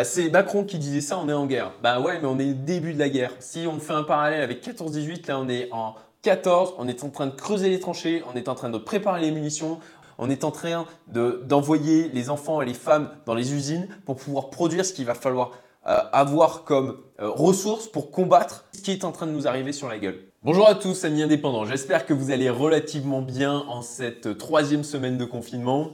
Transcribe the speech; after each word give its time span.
bah, 0.00 0.04
c'est 0.04 0.30
Macron 0.30 0.64
qui 0.64 0.78
disait 0.78 1.02
ça, 1.02 1.18
on 1.22 1.28
est 1.28 1.34
en 1.34 1.44
guerre. 1.44 1.72
Bah 1.82 2.00
ouais, 2.00 2.18
mais 2.22 2.26
on 2.26 2.38
est 2.38 2.52
au 2.52 2.54
début 2.54 2.94
de 2.94 2.98
la 2.98 3.10
guerre. 3.10 3.32
Si 3.38 3.66
on 3.66 3.78
fait 3.78 3.92
un 3.92 4.02
parallèle 4.02 4.40
avec 4.40 4.66
14-18, 4.66 5.28
là 5.28 5.38
on 5.38 5.46
est 5.46 5.68
en 5.72 5.94
14, 6.22 6.72
on 6.78 6.88
est 6.88 7.04
en 7.04 7.10
train 7.10 7.26
de 7.26 7.34
creuser 7.34 7.68
les 7.68 7.80
tranchées, 7.80 8.22
on 8.32 8.34
est 8.34 8.48
en 8.48 8.54
train 8.54 8.70
de 8.70 8.78
préparer 8.78 9.20
les 9.20 9.30
munitions, 9.30 9.78
on 10.16 10.30
est 10.30 10.42
en 10.42 10.52
train 10.52 10.86
d'envoyer 11.06 12.08
les 12.14 12.30
enfants 12.30 12.62
et 12.62 12.64
les 12.64 12.72
femmes 12.72 13.10
dans 13.26 13.34
les 13.34 13.52
usines 13.52 13.88
pour 14.06 14.16
pouvoir 14.16 14.48
produire 14.48 14.86
ce 14.86 14.94
qu'il 14.94 15.04
va 15.04 15.12
falloir 15.12 15.50
euh, 15.86 15.98
avoir 16.14 16.64
comme 16.64 16.96
euh, 17.20 17.28
ressources 17.28 17.86
pour 17.86 18.10
combattre 18.10 18.64
ce 18.72 18.80
qui 18.80 18.92
est 18.92 19.04
en 19.04 19.12
train 19.12 19.26
de 19.26 19.32
nous 19.32 19.46
arriver 19.46 19.74
sur 19.74 19.86
la 19.86 19.98
gueule. 19.98 20.18
Bonjour 20.42 20.66
à 20.66 20.76
tous, 20.76 21.04
amis 21.04 21.22
indépendants. 21.22 21.66
J'espère 21.66 22.06
que 22.06 22.14
vous 22.14 22.30
allez 22.30 22.48
relativement 22.48 23.20
bien 23.20 23.52
en 23.68 23.82
cette 23.82 24.38
troisième 24.38 24.82
semaine 24.82 25.18
de 25.18 25.26
confinement. 25.26 25.90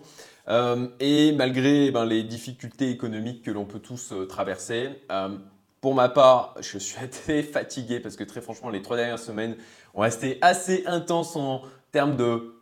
Euh, 0.48 0.88
et 1.00 1.32
malgré 1.32 1.90
ben, 1.90 2.04
les 2.04 2.22
difficultés 2.22 2.90
économiques 2.90 3.42
que 3.42 3.50
l'on 3.50 3.64
peut 3.64 3.80
tous 3.80 4.12
euh, 4.12 4.26
traverser, 4.26 4.90
euh, 5.10 5.36
pour 5.80 5.94
ma 5.94 6.08
part, 6.08 6.54
je 6.60 6.78
suis 6.78 6.96
assez 7.04 7.42
fatigué 7.42 8.00
parce 8.00 8.16
que 8.16 8.24
très 8.24 8.40
franchement, 8.40 8.70
les 8.70 8.82
trois 8.82 8.96
dernières 8.96 9.18
semaines 9.18 9.56
ont 9.94 10.02
resté 10.02 10.38
assez 10.42 10.84
intenses 10.86 11.36
en 11.36 11.62
termes 11.90 12.16
de 12.16 12.52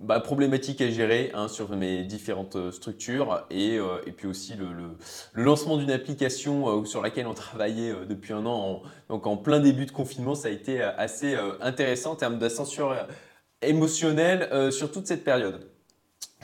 bah, 0.00 0.20
problématiques 0.20 0.80
à 0.80 0.88
gérer 0.90 1.30
hein, 1.34 1.48
sur 1.48 1.70
mes 1.76 2.02
différentes 2.04 2.70
structures 2.72 3.46
et, 3.50 3.78
puis 4.16 4.26
aussi 4.26 4.54
le, 4.54 4.72
le, 4.72 4.96
lancement 5.34 5.76
d'une 5.76 5.90
application 5.92 6.84
sur 6.84 7.00
laquelle 7.00 7.28
on 7.28 7.34
travaillait 7.34 7.94
depuis 8.08 8.32
un 8.32 8.44
an, 8.44 8.82
donc 9.08 9.26
en 9.28 9.36
plein 9.36 9.60
début 9.60 9.86
de 9.86 9.92
confinement, 9.92 10.34
ça 10.34 10.48
a 10.48 10.50
été 10.50 10.82
assez 10.82 11.36
intéressant 11.60 12.12
en 12.12 12.16
termes 12.16 12.38
d'ascension 12.38 12.90
émotionnelle 13.62 14.72
sur 14.72 14.90
toute 14.90 15.06
cette 15.06 15.22
période. 15.22 15.73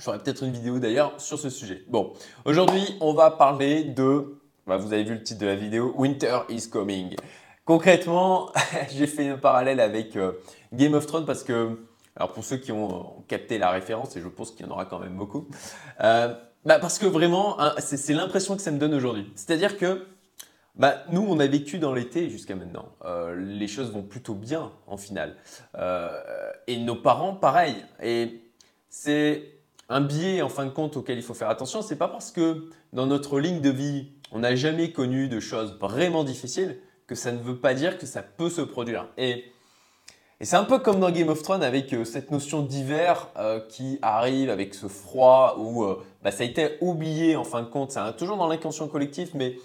Je 0.00 0.04
ferai 0.06 0.18
peut-être 0.18 0.42
une 0.45 0.52
vidéo 0.52 0.78
d'ailleurs 0.78 1.20
sur 1.20 1.38
ce 1.38 1.50
sujet. 1.50 1.84
Bon, 1.88 2.14
aujourd'hui, 2.46 2.96
on 3.02 3.12
va 3.12 3.30
parler 3.30 3.84
de, 3.84 4.40
bah, 4.66 4.78
vous 4.78 4.95
avez 4.95 5.04
vu 5.04 5.12
le 5.12 5.23
titre 5.23 5.38
de 5.42 5.46
la 5.46 5.56
vidéo, 5.56 5.92
Winter 5.95 6.38
is 6.48 6.70
coming. 6.70 7.16
Concrètement, 7.66 8.51
j'ai 8.96 9.07
fait 9.07 9.29
un 9.29 9.37
parallèle 9.37 9.79
avec 9.79 10.16
euh, 10.16 10.32
Game 10.73 10.95
of 10.95 11.04
Thrones 11.04 11.26
parce 11.26 11.45
que, 11.45 11.79
alors 12.16 12.32
pour 12.32 12.45
ceux 12.45 12.57
qui 12.57 12.73
ont 12.73 13.23
capté 13.29 13.59
la 13.59 13.68
référence, 13.68 14.16
et 14.16 14.23
je 14.23 14.29
pense 14.29 14.52
qu'il 14.52 14.65
y 14.65 14.68
en 14.70 14.73
aura 14.73 14.87
quand 14.87 15.01
même 15.01 15.18
beaucoup, 15.18 15.46
euh, 16.02 16.35
bah, 16.64 16.79
parce 16.79 16.98
que 16.98 17.04
vraiment, 17.04 17.60
hein, 17.60 17.74
c'est 17.79 18.14
l'impression 18.14 18.57
que 18.57 18.62
ça 18.62 18.70
me 18.70 18.79
donne 18.79 18.95
aujourd'hui. 18.95 19.30
C'est-à-dire 19.35 19.76
que 19.76 20.07
bah, 20.76 21.04
nous, 21.12 21.26
on 21.29 21.38
a 21.40 21.46
vécu 21.46 21.79
dans 21.79 21.92
l'été 21.92 22.30
jusqu'à 22.30 22.54
maintenant. 22.54 22.88
Euh, 23.04 23.37
les 23.37 23.68
choses 23.68 23.92
vont 23.92 24.02
plutôt 24.02 24.35
bien 24.35 24.73
en 24.87 24.96
finale. 24.96 25.37
et 26.66 26.79
nos 26.79 26.96
parents, 26.96 27.35
pareil. 27.35 27.76
Et 28.02 28.40
c'est 28.88 29.60
un 29.91 30.01
biais 30.01 30.41
en 30.41 30.49
fin 30.49 30.65
de 30.65 30.71
compte 30.71 30.96
auquel 30.96 31.19
il 31.19 31.23
faut 31.23 31.35
faire 31.35 31.51
attention, 31.51 31.83
c'est 31.83 31.96
pas 31.96 32.09
parce 32.09 32.30
que 32.30 32.71
dans 32.93 33.07
notre 33.07 33.41
ligne 33.41 33.60
de 33.60 33.71
vie, 33.71 34.13
on 34.32 34.38
n'a 34.38 34.55
jamais 34.55 34.93
connu 34.93 35.29
de 35.29 35.41
choses 35.41 35.77
vraiment 35.80 36.23
difficiles 36.24 36.79
que 37.09 37.16
ça 37.16 37.32
ne 37.32 37.38
veut 37.38 37.57
pas 37.57 37.74
dire 37.74 37.99
que 37.99 38.07
ça 38.07 38.23
peut 38.23 38.51
se 38.51 38.60
produire. 38.60 39.09
Et, 39.19 39.45
c'est 40.43 40.57
un 40.57 40.65
peu 40.65 40.79
comme 40.79 41.01
dans 41.01 41.10
Game 41.10 41.29
of 41.29 41.43
Thrones 41.43 41.63
avec 41.63 41.93
euh, 41.93 42.07
cette 42.07 42.30
notion 42.30 42.63
d'hiver 42.63 43.29
euh, 43.37 43.60
qui 43.69 43.99
arrive 44.01 44.49
avec 44.49 44.73
ce 44.73 44.87
froid 44.87 45.57
où 45.59 45.85
euh, 45.85 46.02
bah, 46.23 46.30
ça 46.30 46.45
a 46.45 46.47
été 46.47 46.79
oublié 46.80 47.37
en 47.37 47.45
fin 47.45 47.60
de 47.60 47.66
compte. 47.66 47.91
C'est 47.91 48.16
toujours 48.16 48.38
dans 48.38 48.49
l'inconscient 48.49 48.88
collectif, 48.88 49.35
mais 49.35 49.57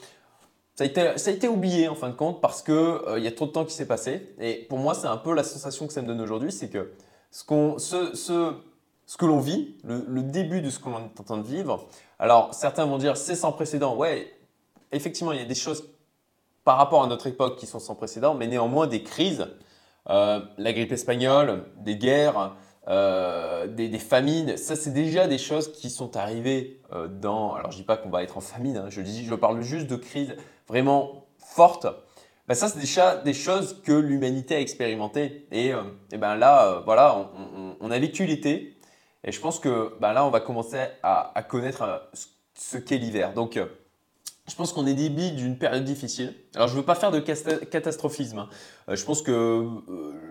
ça 0.74 0.84
a, 0.84 1.32
été, 1.32 1.48
oublié 1.48 1.88
en 1.88 1.96
fin 1.96 2.10
de 2.10 2.16
compte 2.16 2.42
parce 2.42 2.62
qu'il 2.62 3.00
il 3.16 3.24
y 3.24 3.28
a 3.28 3.32
trop 3.32 3.46
de 3.46 3.52
temps 3.52 3.64
qui 3.64 3.74
s'est 3.74 3.88
passé. 3.88 4.36
Et 4.42 4.66
pour 4.68 4.80
moi, 4.80 4.94
c'est 4.96 5.08
un 5.08 5.16
peu 5.16 5.34
la 5.34 5.44
sensation 5.44 5.88
que 5.88 5.94
ça 5.94 6.02
me 6.02 6.08
donne 6.08 6.20
aujourd'hui, 6.20 6.52
c'est 6.52 6.70
que 6.70 6.92
ce, 7.32 7.46
qu'on, 7.46 7.78
ce 7.78 8.54
ce 9.06 9.18
que 9.18 9.26
l'on 9.26 9.40
vit, 9.40 9.76
le, 9.84 10.22
début 10.24 10.62
de 10.62 10.70
ce 10.70 10.80
qu'on 10.80 10.92
est 10.94 11.20
en 11.20 11.24
train 11.24 11.38
de 11.38 11.48
vivre. 11.48 11.88
Alors, 12.20 12.54
certains 12.54 12.86
vont 12.86 12.98
dire 12.98 13.18
c'est 13.18 13.36
sans 13.36 13.52
précédent. 13.52 13.96
Ouais, 13.96 14.36
effectivement, 14.92 15.32
il 15.32 15.40
y 15.40 15.44
a 15.44 15.46
des 15.46 15.56
choses 15.56 15.90
par 16.64 16.78
rapport 16.78 17.04
à 17.04 17.08
notre 17.08 17.28
époque 17.28 17.58
qui 17.58 17.68
sont 17.68 17.80
sans 17.80 17.96
précédent, 17.96 18.34
mais 18.34 18.48
néanmoins 18.48 18.88
des 18.88 19.04
crises, 19.04 19.48
euh, 20.10 20.40
la 20.58 20.74
grippe 20.74 20.92
espagnole, 20.92 21.66
des 21.78 21.96
guerres, 21.96 22.56
euh, 22.88 23.68
des, 23.68 23.98
famines, 23.98 24.58
ça 24.58 24.76
c'est 24.76 24.92
déjà 24.92 25.28
des 25.28 25.40
choses 25.40 25.72
qui 25.72 25.90
sont 25.90 26.18
arrivées 26.18 26.82
euh, 26.94 27.08
dans. 27.08 27.54
Alors, 27.54 27.72
je 27.72 27.78
dis 27.78 27.84
pas 27.84 27.98
qu'on 27.98 28.10
va 28.10 28.24
être 28.24 28.38
en 28.38 28.42
famine, 28.42 28.78
hein, 28.78 28.86
je 28.90 29.02
dis, 29.02 29.26
je 29.26 29.36
parle 29.36 29.62
juste 29.62 29.88
de 29.88 29.96
crises 29.96 30.36
vraiment 30.68 31.26
fortes. 31.38 31.88
Ben, 32.48 32.54
ça, 32.54 32.68
c'est 32.68 32.80
déjà 32.80 33.16
des 33.18 33.34
choses 33.34 33.82
que 33.84 33.92
l'humanité 33.92 34.56
a 34.56 34.60
expérimentées. 34.60 35.48
Et, 35.52 35.72
et 36.12 36.18
ben 36.18 36.36
là, 36.36 36.84
voilà, 36.86 37.32
on 37.80 37.90
a 37.90 37.98
vécu 37.98 38.28
l'été, 38.28 38.75
et 39.26 39.32
je 39.32 39.42
pense 39.42 39.60
que 39.60 39.92
bah, 40.00 40.14
là, 40.14 40.26
on 40.26 40.30
va 40.30 40.40
commencer 40.40 40.78
à, 41.04 41.44
connaître 41.50 41.82
euh, 41.82 41.98
ce 42.54 42.78
qu'est 42.78 42.98
l'hiver. 42.98 43.34
Donc, 43.34 43.58
euh, 43.58 43.66
je 44.48 44.54
pense 44.54 44.72
qu'on 44.72 44.86
est 44.86 44.94
début 44.94 45.32
d'une 45.32 45.58
période 45.58 45.84
difficile. 45.84 46.36
Alors, 46.54 46.68
je 46.68 46.74
ne 46.74 46.80
veux 46.80 46.86
pas 46.86 46.94
faire 46.94 47.12
de 47.12 47.20
catastrophisme. 47.20 48.40
Hein. 48.40 48.50
Euh, 48.90 48.96
je 48.96 49.04
pense 49.04 49.24
que 49.24 49.68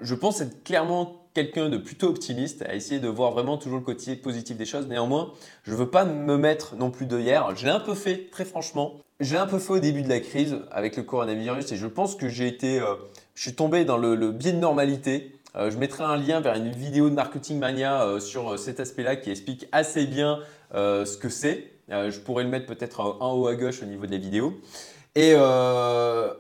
je 0.01 0.15
pense 0.15 0.41
être 0.41 0.63
clairement 0.63 1.27
quelqu'un 1.35 1.69
de 1.69 1.77
plutôt 1.77 2.07
optimiste, 2.07 2.63
à 2.63 2.77
essayer 2.77 3.01
de 3.01 3.09
voir 3.09 3.33
vraiment 3.33 3.59
toujours 3.59 3.79
le 3.79 3.85
côté 3.85 4.15
positif 4.15 4.57
des 4.57 4.67
choses. 4.67 4.87
Néanmoins, 4.87 5.33
je 5.65 5.73
ne 5.73 5.77
veux 5.77 5.91
pas 5.91 6.05
me 6.05 6.37
mettre 6.37 6.77
non 6.77 6.93
plus 6.93 7.07
de 7.07 7.19
hier. 7.19 7.57
Je 7.57 7.65
l'ai 7.65 7.73
un 7.73 7.81
peu 7.81 7.95
fait, 7.95 8.29
très 8.31 8.45
franchement. 8.45 9.01
J'ai 9.19 9.37
un 9.37 9.47
peu 9.47 9.59
fait 9.59 9.73
au 9.73 9.79
début 9.81 10.03
de 10.03 10.09
la 10.09 10.21
crise 10.21 10.59
avec 10.71 10.97
le 10.97 11.03
coronavirus 11.03 11.73
et 11.73 11.77
je 11.77 11.87
pense 11.89 12.15
que 12.15 12.29
j'ai 12.29 12.47
été, 12.47 12.81
je 13.35 13.43
suis 13.43 13.55
tombé 13.55 13.85
dans 13.85 13.97
le 13.97 14.31
biais 14.31 14.53
de 14.53 14.59
normalité 14.59 15.34
je 15.57 15.77
mettrai 15.77 16.05
un 16.05 16.17
lien 16.17 16.41
vers 16.41 16.57
une 16.57 16.71
vidéo 16.71 17.09
de 17.09 17.15
Marketing 17.15 17.59
Mania 17.59 18.03
euh, 18.03 18.21
sur 18.21 18.53
euh, 18.53 18.57
cet 18.57 18.81
aspect-là 18.81 19.17
qui 19.17 19.31
explique 19.31 19.69
assez 19.73 20.07
bien 20.07 20.41
ce 20.73 21.17
que 21.17 21.29
c'est. 21.29 21.71
je 21.89 22.19
pourrais 22.19 22.43
le 22.43 22.51
mettre 22.51 22.67
peut-être 22.67 22.99
en 22.99 23.33
haut 23.35 23.47
à 23.47 23.55
gauche 23.55 23.81
au 23.81 23.87
niveau 23.87 24.07
de 24.07 24.11
la 24.11 24.19
vidéo. 24.19 24.61
Et, 25.15 25.31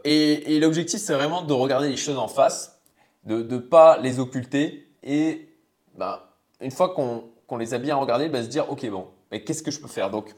et, 0.04 0.58
l'objectif, 0.58 0.98
c'est 0.98 1.14
vraiment 1.14 1.42
de 1.42 1.52
regarder 1.52 1.88
les 1.88 1.96
choses 1.96 2.18
en 2.18 2.26
face, 2.26 2.82
de 3.22 3.44
ne 3.44 3.58
pas 3.58 3.96
les 3.98 4.18
occulter. 4.18 4.88
Et 5.04 5.50
bah, 5.96 6.36
une 6.60 6.72
fois 6.72 6.94
qu'on 6.94 7.56
les 7.56 7.74
a 7.74 7.78
bien 7.78 7.94
regardées, 7.94 8.28
bah, 8.28 8.42
se 8.42 8.48
dire, 8.48 8.68
OK, 8.72 8.84
bon, 8.90 9.06
mais 9.30 9.44
qu'est-ce 9.44 9.62
que 9.62 9.70
je 9.70 9.78
peux 9.78 9.86
faire? 9.86 10.10
Donc, 10.10 10.34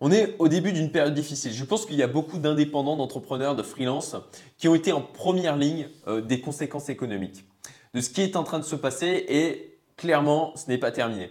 on 0.00 0.10
est 0.10 0.34
au 0.40 0.48
début 0.48 0.72
d'une 0.72 0.90
période 0.90 1.14
difficile. 1.14 1.52
Je 1.52 1.64
pense 1.64 1.86
qu'il 1.86 1.94
y 1.96 2.02
a 2.02 2.08
beaucoup 2.08 2.38
d'indépendants, 2.38 2.96
d'entrepreneurs, 2.96 3.54
de 3.54 3.62
freelance 3.62 4.16
qui 4.58 4.66
ont 4.66 4.74
été 4.74 4.90
en 4.90 5.02
première 5.02 5.54
ligne 5.54 5.88
des 6.24 6.40
conséquences 6.40 6.88
économiques 6.88 7.44
de 7.96 8.02
ce 8.02 8.10
qui 8.10 8.20
est 8.20 8.36
en 8.36 8.44
train 8.44 8.58
de 8.58 8.64
se 8.64 8.76
passer 8.76 9.24
et 9.26 9.78
clairement, 9.96 10.54
ce 10.54 10.68
n'est 10.68 10.76
pas 10.76 10.92
terminé. 10.92 11.30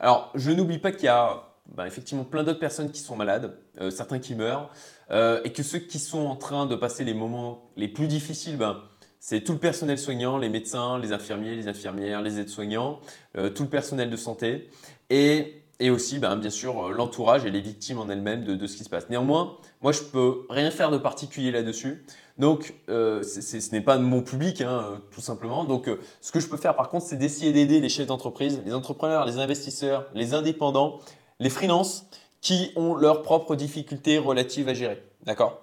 Alors, 0.00 0.30
je 0.34 0.50
n'oublie 0.50 0.78
pas 0.78 0.90
qu'il 0.90 1.04
y 1.04 1.08
a 1.08 1.42
ben, 1.66 1.84
effectivement 1.84 2.24
plein 2.24 2.44
d'autres 2.44 2.58
personnes 2.58 2.90
qui 2.90 3.00
sont 3.00 3.14
malades, 3.14 3.54
euh, 3.82 3.90
certains 3.90 4.18
qui 4.18 4.34
meurent, 4.34 4.70
euh, 5.10 5.42
et 5.44 5.52
que 5.52 5.62
ceux 5.62 5.80
qui 5.80 5.98
sont 5.98 6.24
en 6.24 6.34
train 6.34 6.64
de 6.64 6.74
passer 6.76 7.04
les 7.04 7.12
moments 7.12 7.68
les 7.76 7.88
plus 7.88 8.06
difficiles, 8.06 8.56
ben, 8.56 8.80
c'est 9.20 9.42
tout 9.42 9.52
le 9.52 9.58
personnel 9.58 9.98
soignant, 9.98 10.38
les 10.38 10.48
médecins, 10.48 10.98
les 10.98 11.12
infirmiers, 11.12 11.54
les 11.56 11.68
infirmières, 11.68 12.22
les 12.22 12.40
aides-soignants, 12.40 13.00
euh, 13.36 13.50
tout 13.50 13.64
le 13.64 13.68
personnel 13.68 14.08
de 14.08 14.16
santé, 14.16 14.70
et, 15.10 15.57
et 15.80 15.90
aussi 15.90 16.18
ben, 16.18 16.36
bien 16.36 16.50
sûr 16.50 16.90
l'entourage 16.90 17.44
et 17.44 17.50
les 17.50 17.60
victimes 17.60 17.98
en 17.98 18.08
elles-mêmes 18.08 18.44
de, 18.44 18.66
ce 18.66 18.76
qui 18.76 18.84
se 18.84 18.88
passe. 18.88 19.08
Néanmoins, 19.10 19.56
moi 19.80 19.92
je 19.92 20.02
peux 20.02 20.46
rien 20.50 20.70
faire 20.70 20.90
de 20.90 20.98
particulier 20.98 21.50
là-dessus. 21.50 22.04
Donc, 22.38 22.74
euh, 22.88 23.22
ce 23.24 23.72
n'est 23.72 23.80
pas 23.80 23.98
mon 23.98 24.22
public, 24.22 24.60
hein, 24.60 25.00
tout 25.10 25.20
simplement. 25.20 25.64
Donc, 25.64 25.88
euh, 25.88 25.98
ce 26.20 26.30
que 26.30 26.38
je 26.38 26.46
peux 26.46 26.56
faire 26.56 26.76
par 26.76 26.88
contre, 26.88 27.06
c'est 27.06 27.16
d'essayer 27.16 27.52
d'aider 27.52 27.80
les 27.80 27.88
chefs 27.88 28.06
d'entreprise, 28.06 28.60
les 28.64 28.74
entrepreneurs, 28.74 29.26
les 29.26 29.38
investisseurs, 29.38 30.06
les 30.14 30.34
indépendants, 30.34 30.98
les 31.40 31.50
freelances 31.50 32.06
qui 32.40 32.72
ont 32.76 32.94
leurs 32.94 33.22
propres 33.22 33.56
difficultés 33.56 34.18
relatives 34.18 34.68
à 34.68 34.74
gérer. 34.74 35.02
D'accord? 35.24 35.60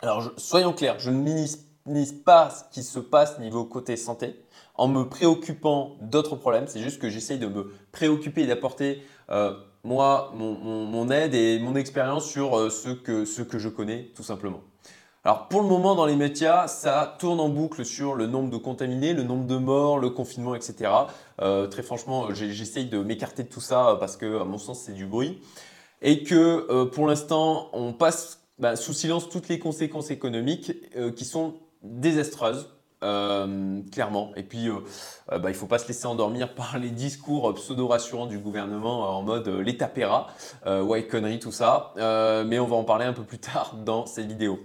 Alors, 0.00 0.32
soyons 0.36 0.72
clairs, 0.72 0.98
je 0.98 1.10
ne 1.10 1.18
minimise 1.18 2.12
pas 2.24 2.50
ce 2.50 2.64
qui 2.74 2.82
se 2.82 2.98
passe 2.98 3.38
niveau 3.38 3.64
côté 3.64 3.96
santé 3.96 4.43
en 4.74 4.88
me 4.88 5.04
préoccupant 5.04 5.96
d'autres 6.00 6.36
problèmes. 6.36 6.66
C'est 6.66 6.80
juste 6.80 7.00
que 7.00 7.08
j'essaye 7.08 7.38
de 7.38 7.46
me 7.46 7.72
préoccuper 7.92 8.42
et 8.42 8.46
d'apporter 8.46 9.02
euh, 9.30 9.54
moi 9.84 10.32
mon, 10.34 11.10
aide 11.10 11.34
et 11.34 11.58
mon 11.58 11.76
expérience 11.76 12.28
sur 12.28 12.70
ce 12.72 12.90
que 12.90 13.58
je 13.58 13.68
connais 13.68 14.10
tout 14.14 14.22
simplement. 14.22 14.60
Alors 15.26 15.48
pour 15.48 15.62
le 15.62 15.68
moment 15.68 15.94
dans 15.94 16.04
les 16.04 16.16
médias, 16.16 16.68
ça 16.68 17.16
tourne 17.18 17.40
en 17.40 17.48
boucle 17.48 17.86
sur 17.86 18.14
le 18.14 18.26
nombre 18.26 18.50
de 18.50 18.58
contaminés, 18.58 19.14
le 19.14 19.22
nombre 19.22 19.46
de 19.46 19.56
morts, 19.56 19.98
le 19.98 20.10
confinement, 20.10 20.54
etc. 20.54 20.90
Euh, 21.40 21.66
très 21.66 21.82
franchement, 21.82 22.34
j'essaye 22.34 22.84
de 22.84 22.98
m'écarter 22.98 23.42
de 23.42 23.48
tout 23.48 23.62
ça 23.62 23.96
parce 23.98 24.18
que 24.18 24.42
à 24.42 24.44
mon 24.44 24.58
sens 24.58 24.80
c'est 24.80 24.92
du 24.92 25.06
bruit. 25.06 25.40
Et 26.02 26.24
que 26.24 26.66
euh, 26.70 26.84
pour 26.84 27.06
l'instant, 27.06 27.70
on 27.72 27.94
passe 27.94 28.44
bah, 28.58 28.76
sous 28.76 28.92
silence 28.92 29.30
toutes 29.30 29.48
les 29.48 29.58
conséquences 29.58 30.10
économiques 30.10 30.72
euh, 30.94 31.10
qui 31.10 31.24
sont 31.24 31.54
désastreuses. 31.82 32.68
Clairement. 33.92 34.32
Et 34.36 34.42
puis, 34.42 34.68
bah, 35.28 35.38
il 35.44 35.48
ne 35.48 35.52
faut 35.52 35.66
pas 35.66 35.78
se 35.78 35.88
laisser 35.88 36.06
endormir 36.06 36.54
par 36.54 36.78
les 36.78 36.90
discours 36.90 37.52
pseudo-rassurants 37.54 38.26
du 38.26 38.38
gouvernement 38.38 39.16
en 39.16 39.22
mode 39.22 39.48
l'État 39.48 39.88
paiera, 39.88 40.28
ouais, 40.66 41.06
conneries, 41.06 41.38
tout 41.38 41.52
ça. 41.52 41.92
mais 41.96 42.58
on 42.58 42.66
va 42.66 42.76
en 42.76 42.84
parler 42.84 43.04
un 43.04 43.12
peu 43.12 43.24
plus 43.24 43.38
tard 43.38 43.76
dans 43.84 44.06
cette 44.06 44.26
vidéo 44.26 44.58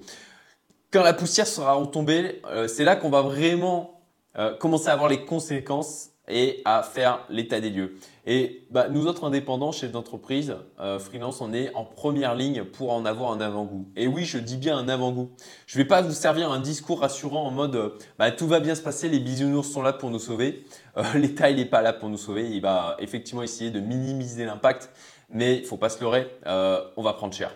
quand 0.91 1.03
la 1.03 1.13
poussière 1.13 1.47
sera 1.47 1.73
retombée, 1.73 2.41
euh, 2.45 2.67
c'est 2.67 2.83
là 2.83 2.95
qu'on 2.95 3.09
va 3.09 3.21
vraiment 3.21 4.01
euh, 4.37 4.55
commencer 4.55 4.89
à 4.89 4.95
voir 4.95 5.09
les 5.09 5.25
conséquences 5.25 6.09
et 6.29 6.61
à 6.65 6.83
faire 6.83 7.25
l'état 7.29 7.59
des 7.59 7.69
lieux. 7.69 7.97
Et 8.25 8.67
bah, 8.69 8.87
nous 8.89 9.07
autres 9.07 9.25
indépendants, 9.25 9.71
chefs 9.71 9.91
d'entreprise, 9.91 10.55
euh, 10.79 10.99
freelance, 10.99 11.41
on 11.41 11.51
est 11.51 11.73
en 11.73 11.83
première 11.83 12.35
ligne 12.35 12.63
pour 12.63 12.93
en 12.93 13.05
avoir 13.05 13.31
un 13.31 13.41
avant-goût. 13.41 13.87
Et 13.95 14.07
oui, 14.07 14.23
je 14.23 14.37
dis 14.37 14.57
bien 14.57 14.77
un 14.77 14.87
avant-goût. 14.87 15.31
Je 15.65 15.77
ne 15.77 15.83
vais 15.83 15.87
pas 15.87 16.01
vous 16.01 16.11
servir 16.11 16.51
un 16.51 16.59
discours 16.59 16.99
rassurant 17.01 17.43
en 17.45 17.51
mode 17.51 17.75
euh, 17.75 17.89
bah, 18.19 18.31
tout 18.31 18.47
va 18.47 18.59
bien 18.59 18.75
se 18.75 18.81
passer, 18.81 19.09
les 19.09 19.19
bisounours 19.19 19.67
sont 19.67 19.81
là 19.81 19.93
pour 19.93 20.11
nous 20.11 20.19
sauver. 20.19 20.65
Euh, 20.97 21.03
L'État, 21.15 21.49
il 21.49 21.57
n'est 21.57 21.65
pas 21.65 21.81
là 21.81 21.93
pour 21.93 22.09
nous 22.09 22.17
sauver. 22.17 22.49
Il 22.49 22.61
va 22.61 22.95
effectivement 22.99 23.41
essayer 23.41 23.71
de 23.71 23.79
minimiser 23.79 24.45
l'impact, 24.45 24.91
mais 25.31 25.57
il 25.57 25.65
faut 25.65 25.77
pas 25.77 25.89
se 25.89 25.99
leurrer, 26.01 26.27
on 26.45 27.01
va 27.03 27.13
prendre 27.13 27.33
cher. 27.33 27.51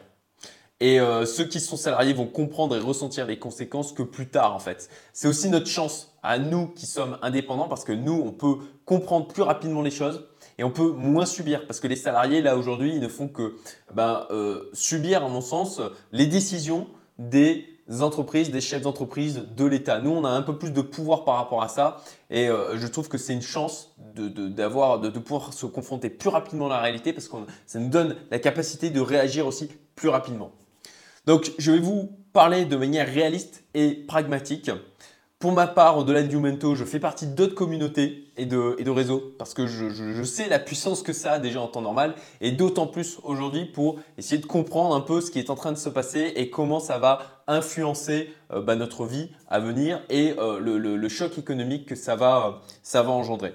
Et 0.83 0.99
euh, 0.99 1.25
ceux 1.25 1.45
qui 1.45 1.61
sont 1.61 1.77
salariés 1.77 2.11
vont 2.11 2.25
comprendre 2.25 2.75
et 2.75 2.79
ressentir 2.79 3.25
les 3.25 3.39
conséquences 3.39 3.93
que 3.93 4.03
plus 4.03 4.27
tard 4.27 4.53
en 4.53 4.59
fait. 4.59 4.89
C'est 5.13 5.29
aussi 5.29 5.47
notre 5.47 5.67
chance 5.67 6.13
à 6.23 6.37
nous 6.37 6.67
qui 6.67 6.87
sommes 6.87 7.17
indépendants 7.21 7.69
parce 7.69 7.85
que 7.85 7.93
nous, 7.93 8.21
on 8.21 8.33
peut 8.33 8.57
comprendre 8.83 9.29
plus 9.29 9.43
rapidement 9.43 9.81
les 9.81 9.91
choses 9.91 10.27
et 10.57 10.65
on 10.65 10.71
peut 10.71 10.91
moins 10.91 11.25
subir 11.25 11.65
parce 11.67 11.79
que 11.79 11.87
les 11.87 11.95
salariés 11.95 12.41
là 12.41 12.57
aujourd'hui, 12.57 12.95
ils 12.95 12.99
ne 12.99 13.07
font 13.07 13.29
que 13.29 13.55
ben, 13.93 14.27
euh, 14.31 14.69
subir, 14.73 15.23
à 15.23 15.29
mon 15.29 15.39
sens, 15.39 15.79
les 16.11 16.25
décisions 16.25 16.87
des 17.17 17.65
entreprises, 18.01 18.51
des 18.51 18.59
chefs 18.59 18.81
d'entreprise, 18.81 19.45
de 19.55 19.63
l'État. 19.63 20.01
Nous, 20.01 20.11
on 20.11 20.25
a 20.25 20.29
un 20.31 20.41
peu 20.41 20.57
plus 20.57 20.71
de 20.71 20.81
pouvoir 20.81 21.23
par 21.23 21.37
rapport 21.37 21.63
à 21.63 21.69
ça 21.69 22.01
et 22.29 22.49
euh, 22.49 22.77
je 22.77 22.87
trouve 22.87 23.07
que 23.07 23.17
c'est 23.17 23.31
une 23.31 23.41
chance 23.41 23.95
de, 24.15 24.27
de, 24.27 24.49
de, 24.49 25.19
pouvoir 25.19 25.53
se 25.53 25.65
confronter 25.65 26.09
plus 26.09 26.29
rapidement 26.29 26.65
à 26.65 26.71
la 26.71 26.79
réalité 26.81 27.13
parce 27.13 27.29
que 27.29 27.37
ça 27.67 27.79
nous 27.79 27.87
donne 27.87 28.17
la 28.31 28.39
capacité 28.39 28.89
de 28.89 28.99
réagir 28.99 29.47
aussi 29.47 29.69
plus 29.95 30.09
rapidement. 30.09 30.51
Donc, 31.25 31.51
je 31.57 31.71
vais 31.71 31.79
vous 31.79 32.09
parler 32.33 32.65
de 32.65 32.75
manière 32.75 33.07
réaliste 33.07 33.63
et 33.73 33.93
pragmatique. 33.93 34.71
Pour 35.39 35.51
ma 35.51 35.67
part, 35.67 35.97
au-delà 35.97 36.23
de 36.23 36.31
Youmento, 36.31 36.73
je 36.73 36.85
fais 36.85 36.99
partie 36.99 37.27
d'autres 37.27 37.53
communautés 37.53 38.31
et 38.37 38.45
de, 38.45 38.89
réseaux 38.89 39.33
parce 39.37 39.53
que 39.53 39.67
je, 39.67 40.23
sais 40.23 40.47
la 40.47 40.57
puissance 40.57 41.03
que 41.03 41.11
ça 41.11 41.33
a 41.33 41.39
déjà 41.39 41.59
en 41.59 41.67
temps 41.67 41.81
normal 41.81 42.15
et 42.39 42.51
d'autant 42.51 42.87
plus 42.87 43.19
aujourd'hui 43.23 43.65
pour 43.65 43.99
essayer 44.17 44.41
de 44.41 44.45
comprendre 44.45 44.95
un 44.95 45.01
peu 45.01 45.19
ce 45.19 45.31
qui 45.31 45.39
est 45.39 45.49
en 45.49 45.55
train 45.55 45.73
de 45.73 45.77
se 45.77 45.89
passer 45.89 46.31
et 46.37 46.49
comment 46.49 46.79
ça 46.79 46.97
va 46.97 47.43
influencer 47.47 48.33
euh, 48.51 48.61
bah, 48.61 48.75
notre 48.75 49.05
vie 49.05 49.31
à 49.49 49.59
venir 49.59 50.01
et 50.09 50.33
euh, 50.39 50.59
le, 50.59 51.09
choc 51.09 51.37
économique 51.37 51.85
que 51.87 51.95
ça 51.95 52.15
va 52.15 52.61
engendrer. 52.93 53.53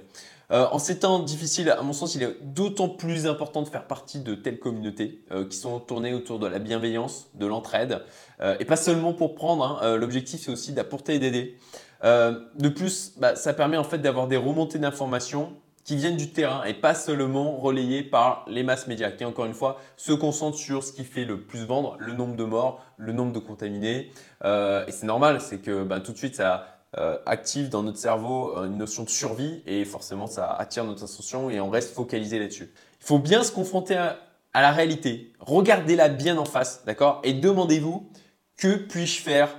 Euh, 0.51 0.67
en 0.71 0.79
ces 0.79 1.01
temps 1.01 1.19
difficiles, 1.19 1.71
à 1.71 1.83
mon 1.83 1.93
sens, 1.93 2.15
il 2.15 2.23
est 2.23 2.37
d'autant 2.43 2.89
plus 2.89 3.27
important 3.27 3.63
de 3.63 3.69
faire 3.69 3.87
partie 3.87 4.21
de 4.21 4.35
telles 4.35 4.59
communautés 4.59 5.23
euh, 5.31 5.47
qui 5.47 5.59
sont 5.59 5.79
tournées 5.79 6.15
autour 6.15 6.39
de 6.39 6.47
la 6.47 6.59
bienveillance, 6.59 7.29
de 7.35 7.47
l'entraide, 7.47 8.03
euh, 8.41 8.57
et 8.59 8.65
pas 8.65 8.77
seulement 8.77 9.13
pour 9.13 9.35
prendre. 9.35 9.81
Hein, 9.83 9.97
l'objectif, 9.97 10.41
c'est 10.41 10.51
aussi 10.51 10.73
d'apporter 10.73 11.15
et 11.15 11.19
d'aider. 11.19 11.57
de 12.03 12.69
plus, 12.69 13.13
bah, 13.19 13.37
ça 13.37 13.53
permet 13.53 13.77
en 13.77 13.85
fait 13.85 13.99
d'avoir 13.99 14.27
des 14.27 14.37
remontées 14.37 14.79
d'informations 14.79 15.53
qui 15.85 15.97
viennent 15.97 16.17
du 16.19 16.31
terrain 16.31 16.65
et 16.65 16.75
pas 16.75 16.95
seulement 16.95 17.57
relayées 17.57 18.03
par 18.03 18.45
les 18.47 18.63
masses 18.63 18.87
médias, 18.87 19.11
qui 19.11 19.25
encore 19.25 19.47
une 19.47 19.55
fois 19.55 19.81
se 19.97 20.13
concentrent 20.13 20.59
sur 20.59 20.85
ce 20.85 20.93
qui 20.93 21.05
fait 21.05 21.25
le 21.25 21.41
plus 21.41 21.65
vendre, 21.65 21.97
le 21.99 22.13
nombre 22.13 22.37
de 22.37 22.45
morts, 22.45 22.85
le 22.99 23.13
nombre 23.13 23.33
de 23.33 23.39
contaminés. 23.39 24.11
et 24.45 24.91
c'est 24.91 25.07
normal, 25.07 25.41
c'est 25.41 25.59
que 25.59 25.83
bah, 25.85 26.01
tout 26.01 26.13
de 26.13 26.19
suite 26.19 26.37
ça 26.37 26.78
euh, 26.97 27.19
active 27.27 27.69
dans 27.69 27.83
notre 27.83 27.99
cerveau 27.99 28.57
euh, 28.57 28.65
une 28.65 28.79
notion 28.79 29.03
de 29.03 29.11
survie 29.11 29.63
et 29.67 29.85
forcément 29.85 30.27
ça 30.27 30.51
attire 30.51 30.85
notre 30.85 31.05
attention 31.05 31.51
et 31.51 31.61
on 31.61 31.69
reste 31.69 31.95
focalisé 31.95 32.39
là-dessus. 32.39 32.73
Il 33.01 33.05
faut 33.05 33.19
bien 33.19 33.43
se 33.43 33.53
confronter 33.53 33.95
à, 33.95 34.17
la 34.55 34.73
réalité, 34.73 35.35
regardez-la 35.39 36.09
bien 36.09 36.39
en 36.39 36.47
face, 36.47 36.83
d'accord? 36.87 37.21
Et 37.25 37.35
demandez-vous 37.35 38.09
que 38.57 38.77
puis-je 38.77 39.21
faire? 39.21 39.55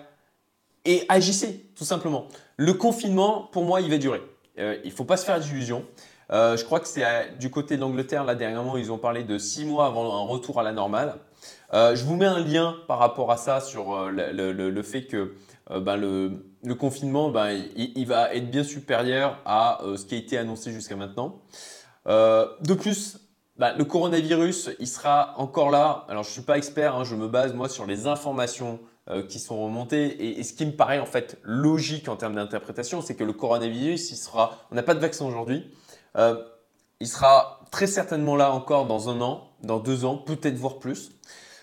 Et 0.85 1.05
agissez 1.07 1.69
tout 1.75 1.85
simplement. 1.85 2.27
Le 2.57 2.73
confinement, 2.73 3.47
pour 3.51 3.63
moi, 3.63 3.81
il 3.81 3.91
va 3.91 3.99
durer. 3.99 4.21
Euh, 4.57 4.79
il 4.83 4.89
ne 4.89 4.95
faut 4.95 5.05
pas 5.05 5.15
se 5.15 5.23
faire 5.23 5.39
d'illusions. 5.39 5.85
je 6.31 6.63
crois 6.63 6.79
que 6.79 6.87
c'est 6.87 7.05
du 7.39 7.51
côté 7.51 7.75
de 7.75 7.81
l'Angleterre, 7.81 8.23
là 8.23 8.33
dernièrement, 8.33 8.75
ils 8.75 8.91
ont 8.91 8.97
parlé 8.97 9.23
de 9.23 9.37
six 9.37 9.65
mois 9.65 9.85
avant 9.85 10.17
un 10.17 10.27
retour 10.27 10.59
à 10.59 10.63
la 10.63 10.71
normale. 10.71 11.13
Je 11.71 12.03
vous 12.03 12.15
mets 12.15 12.25
un 12.25 12.39
lien 12.39 12.75
par 12.87 12.99
rapport 12.99 13.31
à 13.31 13.37
ça 13.37 13.61
sur 13.61 14.09
le, 14.09 14.81
fait 14.81 15.05
que 15.05 15.35
ben, 15.69 15.97
le, 15.97 16.75
confinement, 16.75 17.29
ben, 17.29 17.63
il, 17.75 18.05
va 18.07 18.33
être 18.33 18.49
bien 18.49 18.63
supérieur 18.63 19.39
à 19.45 19.83
euh, 19.83 19.97
ce 19.97 20.05
qui 20.05 20.15
a 20.15 20.17
été 20.17 20.37
annoncé 20.37 20.71
jusqu'à 20.71 20.95
maintenant. 20.95 21.41
Euh, 22.07 22.47
de 22.61 22.73
plus, 22.73 23.19
ben, 23.57 23.75
le 23.77 23.85
coronavirus, 23.85 24.71
il 24.79 24.87
sera 24.87 25.35
encore 25.37 25.69
là. 25.69 26.05
Alors, 26.09 26.23
je 26.23 26.29
ne 26.29 26.33
suis 26.33 26.41
pas 26.41 26.57
expert, 26.57 26.95
hein, 26.95 27.03
je 27.03 27.15
me 27.15 27.27
base 27.27 27.53
moi 27.53 27.69
sur 27.69 27.85
les 27.85 28.07
informations 28.07 28.79
euh, 29.09 29.21
qui 29.21 29.37
sont 29.37 29.63
remontées. 29.63 30.39
Et, 30.39 30.43
ce 30.43 30.53
qui 30.53 30.65
me 30.65 30.71
paraît 30.71 30.99
en 30.99 31.05
fait 31.05 31.37
logique 31.43 32.09
en 32.09 32.15
termes 32.15 32.35
d'interprétation, 32.35 33.01
c'est 33.01 33.15
que 33.15 33.23
le 33.23 33.33
coronavirus, 33.33 34.11
il 34.11 34.17
sera. 34.17 34.57
On 34.71 34.75
n'a 34.75 34.83
pas 34.83 34.95
de 34.95 34.99
vaccin 34.99 35.25
aujourd'hui. 35.25 35.69
il 36.99 37.07
sera 37.07 37.61
très 37.71 37.87
certainement 37.87 38.35
là 38.35 38.51
encore 38.51 38.87
dans 38.87 39.09
un 39.09 39.21
an, 39.21 39.51
dans 39.61 39.79
deux 39.79 40.03
ans, 40.03 40.17
peut-être 40.17 40.55
voire 40.55 40.79
plus. 40.79 41.11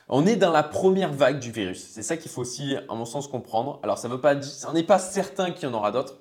On 0.08 0.24
est 0.24 0.36
dans 0.36 0.52
la 0.52 0.62
première 0.62 1.12
vague 1.12 1.40
du 1.40 1.50
virus. 1.50 1.84
C'est 1.90 2.04
ça 2.04 2.16
qu'il 2.16 2.30
faut 2.30 2.42
aussi, 2.42 2.76
à 2.88 2.94
mon 2.94 3.04
sens, 3.04 3.26
comprendre. 3.26 3.80
Alors, 3.82 3.98
ça 3.98 4.06
veut 4.06 4.20
pas 4.20 4.36
dire, 4.36 4.52
on 4.68 4.72
n'est 4.72 4.84
pas 4.84 5.00
certain 5.00 5.50
qu'il 5.50 5.68
y 5.68 5.72
en 5.72 5.74
aura 5.74 5.90
d'autres, 5.90 6.14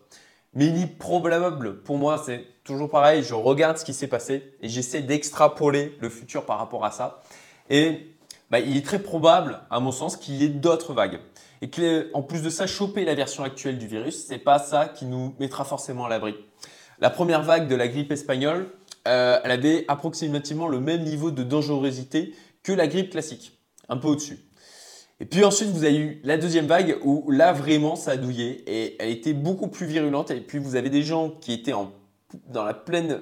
mais 0.55 0.65
il 0.65 0.81
est 0.81 0.87
probable. 0.87 1.83
Pour 1.83 1.99
moi, 1.99 2.19
c'est 2.25 2.45
toujours 2.63 2.89
pareil. 2.89 3.21
Je 3.21 3.35
regarde 3.35 3.77
ce 3.77 3.85
qui 3.85 3.93
s'est 3.93 4.07
passé 4.07 4.55
et 4.61 4.69
j'essaie 4.69 5.01
d'extrapoler 5.01 5.95
le 5.99 6.09
futur 6.09 6.47
par 6.47 6.57
rapport 6.57 6.83
à 6.83 6.89
ça. 6.89 7.21
Et 7.69 8.15
bah, 8.49 8.59
il 8.59 8.75
est 8.75 8.83
très 8.83 8.97
probable, 8.97 9.61
à 9.69 9.79
mon 9.79 9.91
sens, 9.91 10.17
qu'il 10.17 10.33
y 10.33 10.45
ait 10.45 10.49
d'autres 10.49 10.93
vagues. 10.93 11.19
Et 11.61 11.69
qu'en 11.69 12.23
plus 12.23 12.41
de 12.41 12.49
ça, 12.49 12.65
choper 12.65 13.05
la 13.05 13.13
version 13.13 13.43
actuelle 13.43 13.77
du 13.77 13.85
virus, 13.85 14.25
c'est 14.27 14.39
pas 14.39 14.57
ça 14.57 14.87
qui 14.87 15.05
nous 15.05 15.35
mettra 15.39 15.63
forcément 15.63 16.05
à 16.05 16.09
l'abri. 16.09 16.33
La 16.97 17.11
première 17.11 17.43
vague 17.43 17.67
de 17.67 17.75
la 17.75 17.87
grippe 17.87 18.11
espagnole, 18.11 18.67
euh, 19.07 19.39
elle 19.43 19.51
avait 19.51 19.85
approximativement 19.87 20.67
le 20.67 20.79
même 20.79 21.03
niveau 21.03 21.29
de 21.29 21.43
dangerosité 21.43 22.33
que 22.63 22.73
la 22.73 22.87
grippe 22.87 23.11
classique 23.11 23.54
un 23.89 23.97
peu 23.97 24.07
au-dessus. 24.07 24.39
Et 25.19 25.25
puis 25.25 25.45
ensuite, 25.45 25.69
vous 25.69 25.85
avez 25.85 25.97
eu 25.97 26.21
la 26.23 26.37
deuxième 26.37 26.65
vague 26.65 26.97
où 27.03 27.31
là, 27.31 27.53
vraiment, 27.53 27.95
ça 27.95 28.11
a 28.11 28.17
douillé 28.17 28.63
et 28.67 29.01
elle 29.01 29.09
était 29.09 29.33
beaucoup 29.33 29.67
plus 29.67 29.85
virulente. 29.85 30.31
Et 30.31 30.41
puis, 30.41 30.57
vous 30.57 30.75
avez 30.75 30.89
des 30.89 31.03
gens 31.03 31.29
qui 31.29 31.53
étaient 31.53 31.73
en, 31.73 31.93
dans 32.49 32.65
la 32.65 32.73
pleine 32.73 33.21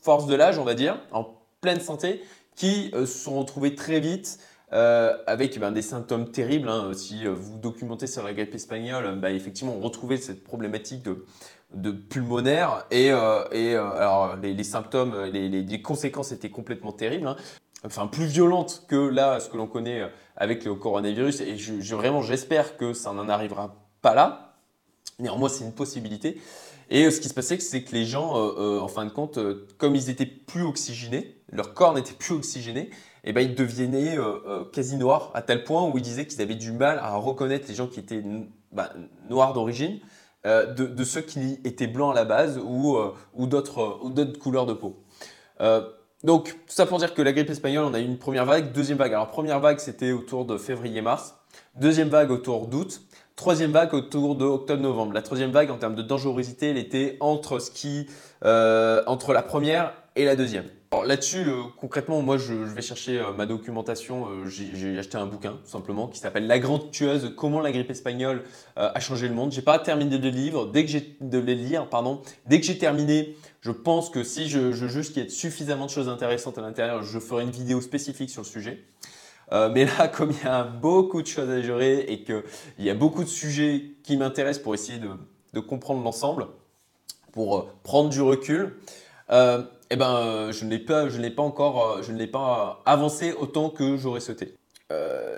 force 0.00 0.26
de 0.26 0.34
l'âge, 0.34 0.58
on 0.58 0.64
va 0.64 0.74
dire, 0.74 0.98
en 1.12 1.36
pleine 1.60 1.80
santé, 1.80 2.22
qui 2.54 2.90
euh, 2.94 3.04
se 3.04 3.18
sont 3.18 3.38
retrouvés 3.38 3.74
très 3.74 4.00
vite 4.00 4.38
euh, 4.72 5.14
avec 5.26 5.58
ben, 5.58 5.72
des 5.72 5.82
symptômes 5.82 6.30
terribles. 6.30 6.70
Hein. 6.70 6.92
Si 6.94 7.26
euh, 7.26 7.34
vous 7.34 7.58
documentez 7.58 8.06
sur 8.06 8.22
la 8.22 8.32
grippe 8.32 8.54
espagnole, 8.54 9.20
ben, 9.20 9.34
effectivement, 9.34 9.74
on 9.76 9.80
retrouvait 9.80 10.16
cette 10.16 10.42
problématique 10.42 11.02
de, 11.04 11.90
pulmonaire 11.90 12.86
et, 12.90 13.10
alors 13.10 14.36
les, 14.36 14.64
symptômes, 14.64 15.24
les, 15.24 15.48
les, 15.48 15.82
conséquences 15.82 16.32
étaient 16.32 16.48
complètement 16.48 16.92
terribles. 16.92 17.26
Hein 17.26 17.36
enfin 17.84 18.06
plus 18.06 18.26
violente 18.26 18.84
que 18.88 18.96
là, 18.96 19.40
ce 19.40 19.48
que 19.48 19.56
l'on 19.56 19.66
connaît 19.66 20.02
euh, 20.02 20.08
avec 20.36 20.64
le 20.64 20.74
coronavirus. 20.74 21.40
Et 21.40 21.56
je, 21.56 21.94
vraiment, 21.94 22.22
j'espère 22.22 22.76
que 22.76 22.92
ça 22.92 23.12
n'en 23.12 23.28
arrivera 23.28 23.74
pas 24.02 24.14
là. 24.14 24.54
Néanmoins, 25.18 25.48
c'est 25.48 25.64
une 25.64 25.72
possibilité. 25.72 26.40
Et 26.90 27.04
euh, 27.04 27.10
ce 27.10 27.20
qui 27.20 27.28
se 27.28 27.34
passait, 27.34 27.58
c'est 27.58 27.82
que 27.82 27.92
les 27.92 28.04
gens, 28.04 28.34
euh, 28.36 28.80
en 28.80 28.88
fin 28.88 29.04
de 29.04 29.10
compte, 29.10 29.38
comme 29.78 29.94
ils 29.94 30.10
étaient 30.10 30.26
plus 30.26 30.62
oxygénés, 30.62 31.36
leur 31.50 31.74
corps 31.74 31.94
n'était 31.94 32.12
plus 32.12 32.34
oxygéné, 32.34 32.90
et 33.24 33.30
eh 33.30 33.32
ben 33.32 33.40
ils 33.40 33.56
devenaient 33.56 34.16
quasi 34.72 34.96
noirs 34.96 35.32
à 35.34 35.42
tel 35.42 35.64
point 35.64 35.82
où 35.82 35.98
ils 35.98 36.02
disaient 36.02 36.26
qu'ils 36.26 36.40
avaient 36.42 36.54
du 36.54 36.70
mal 36.70 37.00
à 37.00 37.16
reconnaître 37.16 37.66
les 37.68 37.74
gens 37.74 37.88
qui 37.88 37.98
étaient 37.98 38.22
bah, 38.70 38.92
noirs 39.28 39.52
d'origine 39.52 39.98
de, 40.44 41.04
ceux 41.04 41.22
qui 41.22 41.58
étaient 41.64 41.88
blancs 41.88 42.12
à 42.12 42.14
la 42.14 42.24
base 42.24 42.56
ou, 42.58 42.96
ou 43.34 43.46
d'autres 43.48 44.00
couleurs 44.38 44.66
de 44.66 44.74
peau. 44.74 45.02
Donc, 46.26 46.48
tout 46.48 46.74
ça 46.74 46.86
pour 46.86 46.98
dire 46.98 47.14
que 47.14 47.22
la 47.22 47.32
grippe 47.32 47.50
espagnole, 47.50 47.84
on 47.84 47.94
a 47.94 48.00
eu 48.00 48.04
une 48.04 48.18
première 48.18 48.44
vague, 48.44 48.72
deuxième 48.72 48.98
vague. 48.98 49.12
Alors, 49.12 49.30
première 49.30 49.60
vague, 49.60 49.78
c'était 49.78 50.10
autour 50.10 50.44
de 50.44 50.58
février-mars. 50.58 51.36
Deuxième 51.76 52.08
vague 52.08 52.32
autour 52.32 52.66
d'août. 52.66 53.00
Troisième 53.36 53.70
vague 53.70 53.94
autour 53.94 54.34
de 54.34 54.44
octobre-novembre. 54.44 55.12
La 55.12 55.22
troisième 55.22 55.52
vague, 55.52 55.70
en 55.70 55.76
termes 55.76 55.94
de 55.94 56.02
dangerosité, 56.02 56.70
elle 56.70 56.78
était 56.78 57.16
entre 57.20 57.60
ce 57.60 57.70
qui, 57.70 58.08
euh, 58.44 59.04
entre 59.06 59.32
la 59.34 59.42
première 59.42 59.92
et 60.16 60.24
la 60.24 60.34
deuxième. 60.34 60.64
Là-dessus, 61.04 61.44
euh, 61.46 61.62
concrètement, 61.78 62.20
moi, 62.22 62.38
je, 62.38 62.54
vais 62.54 62.82
chercher 62.82 63.20
euh, 63.20 63.32
ma 63.36 63.46
documentation. 63.46 64.26
J'ai 64.46 64.98
acheté 64.98 65.18
un 65.18 65.26
bouquin, 65.26 65.52
tout 65.52 65.70
simplement, 65.70 66.08
qui 66.08 66.18
s'appelle 66.18 66.48
La 66.48 66.58
Grande 66.58 66.90
Tueuse 66.90 67.34
Comment 67.36 67.60
la 67.60 67.70
grippe 67.70 67.90
espagnole 67.90 68.42
a 68.74 68.98
changé 68.98 69.28
le 69.28 69.34
monde. 69.34 69.52
J'ai 69.52 69.62
pas 69.62 69.78
terminé 69.78 70.18
de 70.18 70.28
livre. 70.28 70.66
Dès 70.66 70.86
que 70.86 70.90
de 71.20 71.38
les 71.38 71.54
lire, 71.54 71.88
pardon, 71.88 72.20
dès 72.46 72.58
que 72.58 72.66
j'ai 72.66 72.78
terminé, 72.78 73.36
je 73.60 73.70
pense 73.70 74.10
que 74.10 74.22
si 74.22 74.48
je, 74.48 74.72
juge 74.72 75.12
qu'il 75.12 75.24
y 75.24 75.26
a 75.26 75.28
suffisamment 75.28 75.86
de 75.86 75.90
choses 75.90 76.08
intéressantes 76.08 76.58
à 76.58 76.60
l'intérieur, 76.60 77.02
je 77.02 77.18
ferai 77.18 77.42
une 77.42 77.50
vidéo 77.50 77.80
spécifique 77.80 78.30
sur 78.30 78.42
le 78.42 78.46
sujet. 78.46 78.84
Euh, 79.52 79.70
mais 79.72 79.84
là, 79.84 80.08
comme 80.14 80.30
il 80.30 80.44
y 80.44 80.48
a 80.48 80.64
beaucoup 80.64 81.22
de 81.22 81.26
choses 81.26 81.50
à 81.50 81.60
gérer 81.60 82.00
et 82.00 82.22
qu'il 82.22 82.42
y 82.78 82.90
a 82.90 82.94
beaucoup 82.94 83.24
de 83.24 83.28
sujets 83.28 83.92
qui 84.02 84.16
m'intéressent 84.16 84.62
pour 84.62 84.74
essayer 84.74 84.98
de, 84.98 85.60
comprendre 85.60 86.02
l'ensemble, 86.02 86.46
pour 87.32 87.58
euh, 87.58 87.62
prendre 87.82 88.10
du 88.10 88.20
recul, 88.20 88.76
euh, 89.30 89.62
eh 89.90 89.96
ben, 89.96 90.50
je 90.52 90.64
ne 90.64 90.70
l'ai 90.70 90.78
pas, 90.78 91.06
pas 91.06 91.42
encore, 91.42 92.02
je 92.02 92.12
ne 92.12 92.18
l'ai 92.18 92.26
pas 92.26 92.82
avancé 92.84 93.32
autant 93.32 93.70
que 93.70 93.96
j'aurais 93.96 94.20
souhaité. 94.20 94.54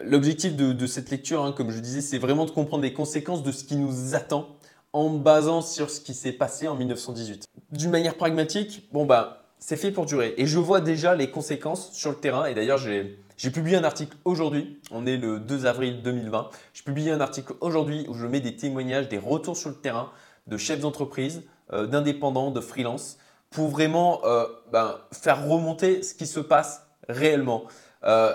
L'objectif 0.05 0.55
de, 0.57 0.87
cette 0.87 1.11
lecture, 1.11 1.45
hein, 1.45 1.53
comme 1.53 1.71
je 1.71 1.81
disais, 1.81 2.01
c'est 2.01 2.19
vraiment 2.19 2.47
de 2.47 2.51
comprendre 2.51 2.83
les 2.83 2.93
conséquences 2.93 3.43
de 3.43 3.53
ce 3.53 3.65
qui 3.65 3.77
nous 3.77 4.15
attend 4.15 4.58
en 4.93 5.11
basant 5.11 5.61
sur 5.61 5.91
ce 5.91 6.01
qui 6.01 6.15
s'est 6.15 6.33
passé 6.33 6.69
en 6.69 6.75
1918. 6.75 7.45
D'une 7.73 7.91
manière 7.91 8.17
pragmatique, 8.17 8.89
bon 8.93 9.05
bah 9.05 9.45
c'est 9.59 9.77
fait 9.77 9.91
pour 9.91 10.07
durer. 10.07 10.35
Et 10.37 10.47
je 10.47 10.59
vois 10.59 10.81
déjà 10.81 11.15
les 11.15 11.31
conséquences 11.31 11.93
sur 11.93 12.11
le 12.11 12.17
terrain. 12.17 12.47
Et 12.47 12.55
d'ailleurs, 12.55 12.79
j'ai 12.79 13.51
publié 13.51 13.77
un 13.77 13.85
article 13.85 14.17
aujourd'hui. 14.25 14.81
On 14.91 15.07
est 15.07 15.17
le 15.17 15.41
2 15.41 15.67
avril 15.67 16.03
2020. 16.03 16.51
J'ai 16.73 16.85
publié 16.85 17.11
un 17.11 17.21
article 17.21 17.55
aujourd'hui 17.61 18.07
où 18.09 18.15
je 18.15 18.27
mets 18.27 18.41
des 18.41 18.57
témoignages, 18.57 19.09
des 19.09 19.19
retours 19.19 19.57
sur 19.57 19.71
le 19.71 19.77
terrain 19.77 20.11
de 20.47 20.57
chefs 20.57 20.81
d'entreprise, 20.81 21.43
euh, 21.73 21.87
d'indépendants, 21.87 22.51
de 22.51 22.61
freelance, 22.61 23.19
pour 23.51 23.69
vraiment 23.69 24.25
euh, 24.25 24.47
ben, 24.73 24.97
faire 25.13 25.47
remonter 25.47 26.03
ce 26.03 26.15
qui 26.15 26.27
se 26.27 26.41
passe 26.41 26.87
réellement. 27.09 27.65
Euh, 28.05 28.33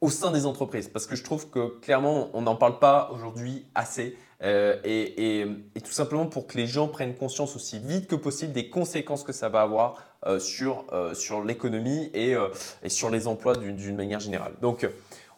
au 0.00 0.08
sein 0.08 0.30
des 0.30 0.46
entreprises. 0.46 0.88
Parce 0.88 1.06
que 1.06 1.16
je 1.16 1.22
trouve 1.22 1.50
que 1.50 1.78
clairement, 1.80 2.30
on 2.32 2.42
n'en 2.42 2.56
parle 2.56 2.78
pas 2.78 3.10
aujourd'hui 3.12 3.66
assez. 3.74 4.16
Euh, 4.42 4.76
et, 4.84 5.46
tout 5.82 5.92
simplement 5.92 6.26
pour 6.26 6.46
que 6.46 6.56
les 6.56 6.66
gens 6.66 6.88
prennent 6.88 7.14
conscience 7.14 7.56
aussi 7.56 7.78
vite 7.78 8.06
que 8.06 8.14
possible 8.14 8.52
des 8.52 8.70
conséquences 8.70 9.22
que 9.22 9.32
ça 9.32 9.48
va 9.48 9.62
avoir 9.62 10.02
euh, 10.26 10.38
sur, 10.38 10.84
euh, 10.92 11.14
sur 11.14 11.42
l'économie 11.42 12.10
et, 12.14 12.34
et, 12.82 12.88
sur 12.88 13.10
les 13.10 13.26
emplois 13.26 13.56
d'une 13.56 13.96
manière 13.96 14.20
générale. 14.20 14.52
Donc, 14.60 14.88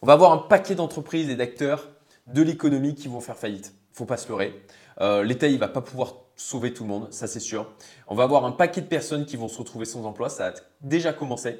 on 0.01 0.05
va 0.05 0.13
avoir 0.13 0.31
un 0.31 0.37
paquet 0.37 0.75
d'entreprises 0.75 1.29
et 1.29 1.35
d'acteurs 1.35 1.89
de 2.27 2.41
l'économie 2.41 2.95
qui 2.95 3.07
vont 3.07 3.19
faire 3.19 3.37
faillite. 3.37 3.73
Il 3.73 3.93
ne 3.93 3.97
faut 3.97 4.05
pas 4.05 4.17
se 4.17 4.27
leurrer. 4.29 4.53
L'État, 5.23 5.47
il 5.47 5.55
ne 5.55 5.59
va 5.59 5.67
pas 5.67 5.81
pouvoir 5.81 6.15
sauver 6.35 6.73
tout 6.73 6.83
le 6.83 6.89
monde, 6.89 7.07
ça 7.11 7.27
c'est 7.27 7.39
sûr. 7.39 7.71
On 8.07 8.15
va 8.15 8.23
avoir 8.23 8.45
un 8.45 8.51
paquet 8.51 8.81
de 8.81 8.87
personnes 8.87 9.25
qui 9.25 9.37
vont 9.37 9.47
se 9.47 9.57
retrouver 9.57 9.85
sans 9.85 10.05
emploi, 10.05 10.29
ça 10.29 10.47
a 10.47 10.53
déjà 10.81 11.13
commencé. 11.13 11.59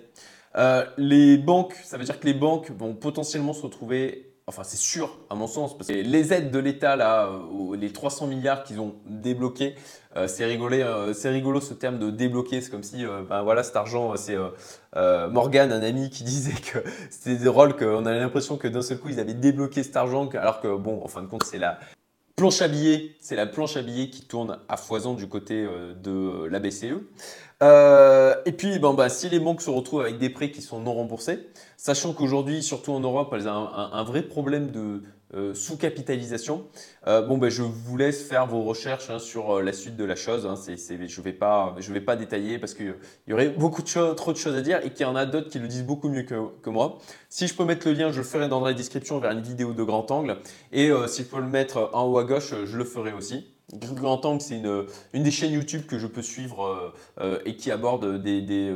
Les 0.97 1.37
banques, 1.37 1.73
ça 1.83 1.97
veut 1.97 2.05
dire 2.05 2.19
que 2.19 2.25
les 2.25 2.33
banques 2.33 2.71
vont 2.71 2.95
potentiellement 2.95 3.53
se 3.53 3.61
retrouver, 3.61 4.32
enfin 4.47 4.63
c'est 4.63 4.77
sûr 4.77 5.17
à 5.29 5.35
mon 5.35 5.47
sens, 5.47 5.77
parce 5.77 5.87
que 5.89 5.93
les 5.93 6.33
aides 6.33 6.51
de 6.51 6.59
l'État, 6.59 6.95
là, 6.95 7.27
euh, 7.27 7.75
les 7.75 7.91
300 7.91 8.27
milliards 8.27 8.63
qu'ils 8.63 8.79
ont 8.79 8.95
débloqués, 9.05 9.75
euh, 10.15 10.27
c'est 10.27 10.45
rigolo 10.45 11.61
ce 11.61 11.73
terme 11.73 11.99
de 11.99 12.09
débloquer, 12.09 12.61
c'est 12.61 12.69
comme 12.69 12.83
si, 12.83 13.05
ben 13.29 13.43
voilà, 13.43 13.63
cet 13.63 13.75
argent, 13.75 14.15
c'est 14.15 14.37
Morgan, 14.95 15.71
un 15.71 15.81
ami, 15.81 16.09
qui 16.09 16.23
disait 16.25 16.59
que 16.61 16.79
c'était 17.09 17.43
drôle 17.43 17.75
qu'on 17.75 18.05
avait 18.05 18.19
l'impression 18.19 18.57
que 18.57 18.67
d'un 18.67 18.81
seul 18.81 18.99
coup 18.99 19.09
ils 19.09 19.19
avaient 19.19 19.33
débloqué 19.33 19.83
cet 19.83 19.95
argent, 19.97 20.29
alors 20.29 20.61
que 20.61 20.75
bon, 20.75 21.01
en 21.03 21.07
fin 21.07 21.21
de 21.21 21.27
compte, 21.27 21.43
c'est 21.43 21.59
la 21.59 21.79
planche 22.35 22.61
à 22.61 22.67
billets, 22.67 23.15
c'est 23.19 23.35
la 23.35 23.45
planche 23.45 23.77
à 23.77 23.81
billets 23.81 24.09
qui 24.09 24.25
tourne 24.25 24.59
à 24.67 24.77
foison 24.77 25.13
du 25.13 25.27
côté 25.27 25.67
de 26.01 26.45
la 26.45 26.59
BCE. 26.59 26.95
Euh, 27.63 28.35
et 28.45 28.51
puis, 28.51 28.77
bon, 28.79 28.93
bah, 28.93 29.07
si 29.07 29.29
les 29.29 29.39
banques 29.39 29.61
se 29.61 29.69
retrouvent 29.69 30.01
avec 30.01 30.17
des 30.17 30.29
prêts 30.29 30.51
qui 30.51 30.61
sont 30.61 30.79
non 30.79 30.93
remboursés, 30.93 31.47
sachant 31.77 32.13
qu'aujourd'hui, 32.13 32.61
surtout 32.61 32.91
en 32.91 32.99
Europe, 32.99 33.33
elles 33.33 33.47
ont 33.47 33.69
un, 33.69 34.03
vrai 34.03 34.21
problème 34.23 34.71
de 34.71 35.03
euh, 35.33 35.53
sous-capitalisation, 35.53 36.65
euh, 37.07 37.21
bon, 37.21 37.37
bah, 37.37 37.49
je 37.49 37.61
vous 37.63 37.97
laisse 37.97 38.23
faire 38.23 38.45
vos 38.47 38.61
recherches 38.61 39.09
hein, 39.09 39.19
sur 39.19 39.61
la 39.61 39.73
suite 39.73 39.95
de 39.95 40.03
la 40.03 40.15
chose. 40.15 40.45
Hein. 40.45 40.55
je 40.55 40.93
ne 40.93 41.23
vais, 41.23 41.33
pas, 41.33 41.75
vais 41.77 42.01
pas 42.01 42.15
détailler 42.15 42.59
parce 42.59 42.73
qu'il 42.73 42.95
y 43.27 43.33
aurait 43.33 43.49
beaucoup 43.49 43.81
de 43.81 43.87
choses, 43.87 44.15
trop 44.15 44.31
de 44.31 44.37
choses 44.37 44.55
à 44.55 44.61
dire 44.61 44.79
et 44.83 44.89
qu'il 44.91 45.05
y 45.05 45.09
en 45.09 45.15
a 45.15 45.25
d'autres 45.25 45.49
qui 45.49 45.59
le 45.59 45.67
disent 45.67 45.85
beaucoup 45.85 46.09
mieux 46.09 46.23
que, 46.23 46.69
moi. 46.69 46.99
Si 47.29 47.47
je 47.47 47.53
peux 47.53 47.65
mettre 47.65 47.87
le 47.87 47.93
lien, 47.93 48.11
je 48.11 48.17
le 48.19 48.23
ferai 48.23 48.47
dans 48.47 48.61
la 48.61 48.73
description 48.73 49.19
vers 49.19 49.31
une 49.31 49.41
vidéo 49.41 49.73
de 49.73 49.83
grand 49.83 50.09
angle. 50.11 50.37
Et 50.71 50.91
si 51.07 51.23
je 51.23 51.27
peux 51.27 51.39
le 51.39 51.47
mettre 51.47 51.89
en 51.93 52.05
haut 52.05 52.17
à 52.17 52.23
gauche, 52.23 52.53
je 52.65 52.77
le 52.77 52.85
ferai 52.85 53.13
aussi. 53.13 53.53
Grand 53.71 54.23
Angle, 54.25 54.41
c'est 54.41 54.57
une, 54.57 54.85
une, 55.13 55.23
des 55.23 55.31
chaînes 55.31 55.53
YouTube 55.53 55.83
que 55.87 55.97
je 55.97 56.07
peux 56.07 56.21
suivre 56.21 56.65
euh, 56.65 56.93
euh, 57.21 57.39
et 57.45 57.55
qui 57.55 57.71
aborde 57.71 58.21
des, 58.21 58.75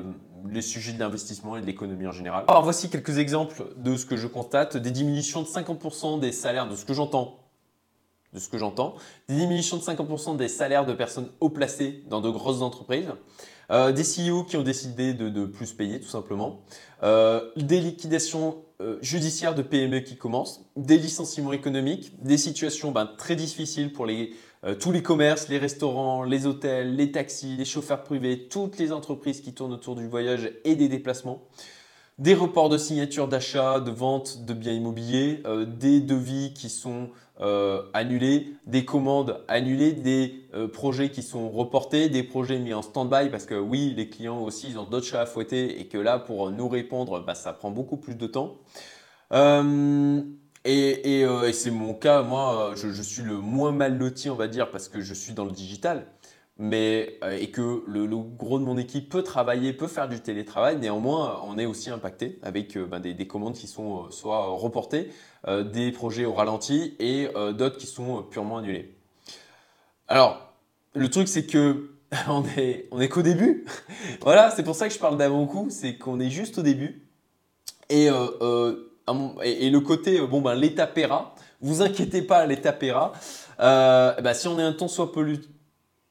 les 0.52 0.62
sujets 0.62 0.94
de 0.94 1.00
l'investissement 1.00 1.58
et 1.58 1.62
de 1.62 1.66
l'économie 1.66 2.08
en 2.08 2.12
général. 2.12 2.46
Alors 2.48 2.64
voici 2.64 2.90
quelques 2.90 3.18
exemples 3.18 3.66
de 3.78 3.96
ce 3.96 4.06
que 4.06 4.18
je 4.18 4.28
constate, 4.28 4.78
des 4.78 4.92
diminutions 4.92 5.42
de 5.42 5.48
50% 5.48 6.20
des 6.20 6.32
salaires, 6.32 6.68
de 6.68 6.76
ce 6.76 6.86
que 6.86 6.94
j'entends, 6.94 7.40
de 8.34 8.40
ce 8.40 8.50
que 8.50 8.58
j'entends, 8.58 8.96
des 9.28 9.36
diminutions 9.36 9.78
de 9.78 9.82
50% 9.82 10.38
des 10.38 10.48
salaires 10.48 10.86
de 10.86 10.94
personnes 10.94 11.30
haut 11.40 11.50
placées 11.50 12.04
dans 12.10 12.22
de 12.22 12.30
grosses 12.30 12.62
entreprises, 12.62 13.12
euh, 13.72 13.92
des 13.92 14.04
CEO 14.04 14.44
qui 14.44 14.58
ont 14.58 14.64
décidé 14.64 15.14
de, 15.14 15.46
plus 15.46 15.74
payer 15.74 16.00
tout 16.00 16.10
simplement, 16.10 16.62
des 17.02 17.80
liquidations 17.80 18.64
judiciaires 19.02 19.56
de 19.56 19.64
PME 19.64 20.02
qui 20.02 20.18
commencent, 20.18 20.66
des 20.76 20.98
licenciements 20.98 21.54
économiques, 21.54 22.14
des 22.24 22.38
situations 22.38 22.92
ben, 22.92 23.10
très 23.18 23.36
difficiles 23.36 23.92
pour 23.92 24.06
les 24.06 24.36
euh, 24.64 24.76
tous 24.76 24.92
les 24.92 25.04
commerces, 25.04 25.50
les 25.50 25.58
restaurants, 25.58 26.24
les 26.24 26.48
hôtels, 26.48 26.96
les 26.96 27.12
taxis, 27.12 27.56
les 27.58 27.66
chauffeurs 27.66 28.04
privés, 28.04 28.48
toutes 28.50 28.78
les 28.78 28.92
entreprises 28.92 29.42
qui 29.42 29.54
tournent 29.54 29.74
autour 29.74 29.96
du 29.96 30.08
voyage 30.08 30.52
et 30.64 30.76
des 30.76 30.88
déplacements, 30.88 31.44
des 32.18 32.34
reports 32.34 32.70
de 32.70 32.78
signature 32.78 33.28
d'achat, 33.28 33.80
de 33.80 33.92
vente 33.92 34.46
de 34.46 34.54
biens 34.54 34.74
immobiliers, 34.74 35.44
euh, 35.46 35.66
des 35.66 36.00
devis 36.00 36.54
qui 36.56 36.70
sont 36.70 37.10
euh, 37.40 37.84
annulés, 37.94 38.56
des 38.66 38.84
commandes 38.84 39.44
annulées, 39.48 39.94
des 39.94 40.50
projets 40.74 41.12
qui 41.12 41.22
sont 41.22 41.50
reportés, 41.50 42.10
des 42.10 42.24
projets 42.24 42.58
mis 42.58 42.74
en 42.74 42.82
stand-by 42.82 43.30
parce 43.30 43.46
que 43.46 43.54
oui, 43.54 43.94
les 43.96 44.10
clients 44.10 44.42
aussi, 44.42 44.70
ils 44.70 44.80
ont 44.80 44.86
d'autres 44.86 45.06
chats 45.06 45.22
à 45.22 45.26
fouetter 45.28 45.80
et 45.80 45.88
que 45.88 46.00
là, 46.00 46.18
pour 46.18 46.50
nous 46.50 46.68
répondre, 46.68 47.24
bah, 47.24 47.36
ça 47.36 47.54
prend 47.54 47.70
beaucoup 47.70 47.98
plus 47.98 48.16
de 48.16 48.26
temps. 48.26 48.58
Euh, 50.68 51.48
et, 51.48 51.54
c'est 51.54 51.72
mon 51.72 51.94
cas, 51.94 52.22
moi, 52.24 52.74
je, 52.76 53.02
suis 53.02 53.24
le 53.24 53.38
moins 53.38 53.72
mal 53.72 53.98
loti, 53.98 54.30
on 54.30 54.36
va 54.36 54.48
dire, 54.48 54.70
parce 54.72 54.90
que 54.90 55.02
je 55.02 55.14
suis 55.14 55.34
dans 55.34 55.46
le 55.46 55.52
digital, 55.52 56.06
mais 56.58 57.18
euh, 57.24 57.38
et 57.40 57.52
que 57.52 57.84
le, 57.88 58.08
gros 58.08 58.60
de 58.60 58.66
mon 58.66 58.78
équipe 58.78 59.10
peut 59.10 59.24
travailler, 59.24 59.74
peut 59.74 59.88
faire 59.88 60.10
du 60.10 60.20
télétravail. 60.20 60.78
Néanmoins, 60.78 61.42
on 61.46 61.58
est 61.58 61.66
aussi 61.66 61.90
impacté 61.90 62.40
avec 62.44 62.76
euh, 62.76 62.86
ben, 62.86 63.00
des, 63.00 63.28
commandes 63.28 63.54
qui 63.54 63.68
sont 63.68 64.10
soit 64.12 64.46
reportées, 64.48 65.12
des 65.48 65.92
projets 65.92 66.26
au 66.26 66.34
ralenti 66.34 66.96
et 67.00 67.30
d'autres 67.54 67.78
qui 67.78 67.86
sont 67.86 68.24
purement 68.24 68.58
annulés. 68.58 68.96
Alors, 70.10 70.54
le 70.94 71.10
truc, 71.10 71.30
c'est 71.30 71.46
que 71.46 71.92
on 72.28 72.44
est, 72.58 72.88
on 72.92 73.00
est 73.00 73.08
qu'au 73.08 73.22
début. 73.22 73.66
voilà, 74.22 74.52
c'est 74.52 74.64
pour 74.64 74.76
ça 74.76 74.88
que 74.90 74.94
je 74.94 75.00
parle 75.00 75.18
d'avant-coup, 75.18 75.68
c'est 75.70 75.98
qu'on 75.98 76.20
est 76.20 76.30
juste 76.30 76.58
au 76.58 76.64
début. 76.64 77.04
Et 77.90 78.10
et, 79.44 79.70
le 79.70 79.80
côté, 79.80 80.20
euh, 80.20 80.28
bon, 80.28 80.42
ben, 80.42 80.56
l'État 80.56 80.88
paiera. 80.88 81.34
Vous 81.62 81.82
inquiétez 81.82 82.22
pas, 82.22 82.46
l'État 82.46 82.74
paiera. 82.74 83.14
Euh, 83.60 84.14
ben, 84.22 84.34
si 84.34 84.48
on 84.48 84.60
est 84.60 84.64
un 84.64 84.74
temps 84.74 84.88
soit 84.88 85.12
peu 85.12 85.40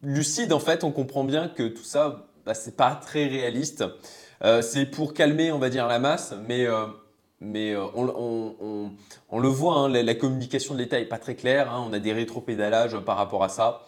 lucide, 0.03 0.53
en 0.53 0.59
fait, 0.61 0.85
on 0.85 0.91
comprend 0.91 1.25
bien 1.25 1.49
que 1.49 1.69
tout 1.69 1.85
ça, 1.85 2.27
bah, 2.45 2.55
c'est 2.55 2.77
pas 2.77 2.95
très 2.95 3.27
réaliste. 3.27 3.85
Euh, 4.45 4.63
c'est 4.63 4.87
pour 4.87 5.15
calmer, 5.15 5.53
on 5.53 5.59
va 5.59 5.71
dire, 5.71 5.87
la 5.87 5.99
masse, 5.99 6.35
mais, 6.47 6.67
mais 7.41 7.75
on, 7.77 9.39
le 9.39 9.49
voit, 9.49 9.79
hein, 9.79 9.89
la, 9.89 10.15
communication 10.15 10.75
de 10.75 10.81
l'État 10.81 10.99
est 10.99 11.07
pas 11.07 11.19
très 11.19 11.35
claire. 11.35 11.73
Hein, 11.73 11.85
on 11.89 11.93
a 11.93 11.99
des 11.99 12.13
rétropédalages 12.13 12.99
par 13.01 13.17
rapport 13.17 13.45
à 13.45 13.49
ça. 13.49 13.83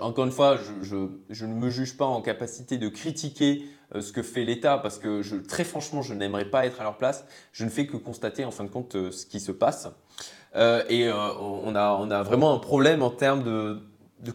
encore 0.00 0.24
une 0.24 0.32
fois, 0.32 0.58
je, 0.82 1.44
ne 1.44 1.54
me 1.54 1.70
juge 1.70 1.96
pas 1.96 2.06
en 2.06 2.20
capacité 2.20 2.78
de 2.78 2.88
critiquer 2.88 3.64
euh, 3.64 3.77
ce 3.94 4.12
que 4.12 4.22
fait 4.22 4.44
l'État, 4.44 4.78
parce 4.78 4.98
que 4.98 5.22
très 5.46 5.64
franchement, 5.64 6.02
je 6.02 6.14
n'aimerais 6.14 6.44
pas 6.44 6.66
être 6.66 6.80
à 6.80 6.84
leur 6.84 6.98
place. 6.98 7.24
Je 7.52 7.64
ne 7.64 7.70
fais 7.70 7.86
que 7.86 7.96
constater 7.96 8.44
en 8.44 8.50
fin 8.50 8.64
de 8.64 8.68
compte 8.68 8.96
euh, 8.96 9.10
ce 9.10 9.26
qui 9.26 9.40
se 9.40 9.52
passe. 9.52 9.88
Euh, 10.56 10.82
et 10.88 11.10
on, 11.12 11.74
a, 11.74 12.22
vraiment 12.22 12.54
un 12.54 12.58
problème 12.58 13.02
en 13.02 13.10
termes 13.10 13.42
de, 13.42 13.82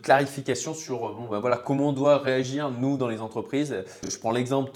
clarification 0.02 0.74
sur 0.74 1.30
ben 1.30 1.60
comment 1.66 1.90
on 1.90 1.94
doit 1.94 2.18
réagir, 2.20 2.72
nous, 2.72 2.98
dans 2.98 3.10
les 3.10 3.20
entreprises. 3.20 3.84
Je 4.08 4.18
prends 4.18 4.32
l'exemple 4.32 4.72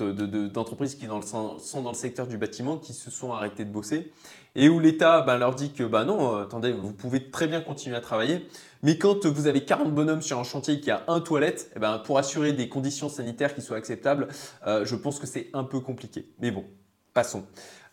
d'entreprises 0.50 0.98
de, 0.98 1.06
qui 1.06 1.28
sont 1.28 1.82
dans 1.82 1.92
le 1.92 1.96
secteur 1.96 2.28
du 2.28 2.38
bâtiment, 2.38 2.78
qui 2.78 2.94
se 2.94 3.10
sont 3.10 3.32
arrêtées 3.32 3.66
de 3.66 3.72
bosser, 3.72 4.12
et 4.56 4.68
où 4.68 4.80
l'État 4.80 5.22
ben, 5.22 5.38
leur 5.38 5.56
dit 5.56 5.72
que 5.72 5.84
ben 5.84 6.04
non, 6.04 6.38
attendez, 6.38 6.72
vous 6.72 6.92
pouvez 6.92 7.30
très 7.30 7.48
bien 7.48 7.62
continuer 7.62 7.96
à 7.96 8.02
travailler, 8.02 8.48
mais 8.84 8.98
quand 8.98 9.26
vous 9.26 9.48
avez 9.48 9.66
40 9.66 9.94
bonhommes 9.94 10.22
sur 10.22 10.40
un 10.40 10.44
chantier 10.44 10.80
qui 10.80 10.92
a 10.92 11.04
un 11.08 11.20
toilette, 11.20 11.72
eh 11.76 11.80
ben, 11.80 12.00
pour 12.00 12.18
assurer 12.18 12.54
des 12.54 12.70
conditions 12.70 13.10
sanitaires 13.10 13.56
qui 13.56 13.62
soient 13.62 13.78
acceptables, 13.78 14.28
euh, 14.66 14.86
je 14.86 14.96
pense 14.96 15.20
que 15.20 15.28
c'est 15.28 15.50
un 15.54 15.64
peu 15.64 15.80
compliqué. 15.80 16.30
Mais 16.40 16.52
bon, 16.52 16.66
passons. 17.14 17.44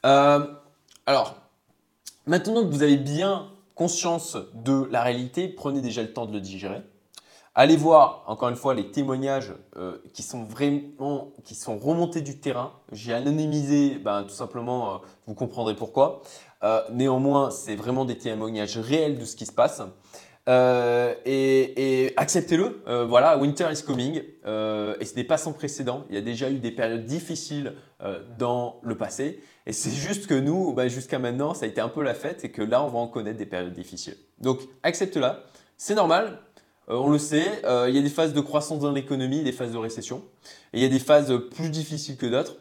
Euh, 0.05 0.47
alors, 1.07 1.37
maintenant 2.27 2.63
que 2.63 2.71
vous 2.71 2.83
avez 2.83 2.97
bien 2.97 3.51
conscience 3.75 4.37
de 4.55 4.87
la 4.91 5.03
réalité, 5.03 5.49
prenez 5.49 5.81
déjà 5.81 6.03
le 6.03 6.13
temps 6.13 6.27
de 6.27 6.33
le 6.33 6.41
digérer. 6.41 6.83
Allez 7.57 7.77
voir, 7.77 8.25
encore 8.27 8.49
une 8.49 8.57
fois, 8.57 8.75
les 8.75 8.91
témoignages 8.91 9.53
euh, 9.77 9.99
qui 10.13 10.25
sont 10.25 10.43
vraiment, 10.43 11.33
qui 11.45 11.55
sont 11.55 11.79
remontés 11.79 12.21
du 12.21 12.41
terrain. 12.41 12.73
J'ai 12.91 13.15
anonymisé, 13.15 13.97
ben, 13.99 14.25
tout 14.25 14.35
simplement, 14.35 15.01
vous 15.27 15.35
comprendrez 15.35 15.77
pourquoi. 15.77 16.23
néanmoins, 16.91 17.51
c'est 17.51 17.77
vraiment 17.77 18.05
des 18.05 18.19
témoignages 18.19 18.79
réels 18.79 19.19
de 19.19 19.25
ce 19.25 19.37
qui 19.37 19.47
se 19.47 19.53
passe. 19.53 19.83
Euh, 20.49 21.15
et, 21.25 22.13
acceptez-le. 22.17 22.83
Euh, 22.87 23.05
voilà, 23.05 23.39
winter 23.39 23.67
is 23.73 23.83
coming. 23.83 24.23
Euh, 24.47 24.95
et 25.01 25.05
ce 25.05 25.15
n'est 25.17 25.25
pas 25.25 25.39
sans 25.39 25.53
précédent. 25.53 26.05
Il 26.09 26.15
y 26.15 26.19
a 26.19 26.21
déjà 26.21 26.51
eu 26.51 26.59
des 26.59 26.71
périodes 26.71 27.05
difficiles 27.05 27.75
dans 28.39 28.81
le 28.83 28.97
passé. 28.97 29.41
Et 29.65 29.73
c'est 29.73 29.91
juste 29.91 30.27
que 30.27 30.35
nous, 30.35 30.75
bah, 30.75 30.89
jusqu'à 30.89 31.19
maintenant, 31.19 31.55
ça 31.55 31.65
a 31.65 31.69
été 31.69 31.81
un 31.81 31.89
peu 31.89 32.03
la 32.03 32.13
fête 32.13 32.45
et 32.45 32.51
que 32.51 32.61
là, 32.61 32.85
on 32.85 32.89
va 32.89 32.99
en 32.99 33.09
connaître 33.09 33.39
des 33.39 33.47
périodes 33.47 33.73
difficiles. 33.73 34.17
Donc, 34.41 34.61
accepte-la. 34.83 35.45
C'est 35.79 35.95
normal. 35.95 36.39
on 36.87 37.09
le 37.09 37.19
sait. 37.19 37.63
il 37.89 37.95
y 37.95 37.99
a 37.99 38.03
des 38.03 38.11
phases 38.11 38.35
de 38.35 38.41
croissance 38.43 38.81
dans 38.81 38.93
l'économie, 38.93 39.43
des 39.43 39.53
phases 39.53 39.73
de 39.73 39.79
récession. 39.79 40.23
Et 40.75 40.79
il 40.79 40.83
y 40.83 40.87
a 40.87 40.91
des 40.91 40.99
phases 40.99 41.33
plus 41.51 41.71
difficiles 41.71 42.19
que 42.19 42.27
d'autres. 42.27 42.57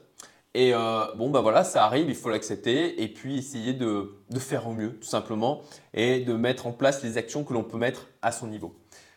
Et 0.55 0.73
euh, 0.73 1.05
bon, 1.15 1.31
bah 1.31 1.41
voilà, 1.41 1.63
ça 1.63 1.83
arrive, 1.83 2.09
il 2.09 2.15
faut 2.15 2.29
l'accepter 2.29 3.01
et 3.01 3.07
puis 3.07 3.39
essayer 3.39 3.73
de, 3.73 4.11
faire 4.37 4.67
au 4.67 4.73
mieux, 4.73 4.93
tout 4.99 5.07
simplement, 5.07 5.61
et 5.93 6.19
de 6.19 6.33
mettre 6.33 6.67
en 6.67 6.71
place 6.71 7.03
les 7.03 7.17
actions 7.17 7.43
que 7.43 7.53
l'on 7.53 7.63
peut 7.63 7.77
mettre 7.77 8.07
à 8.21 8.31
son 8.31 8.47
niveau. 8.47 8.75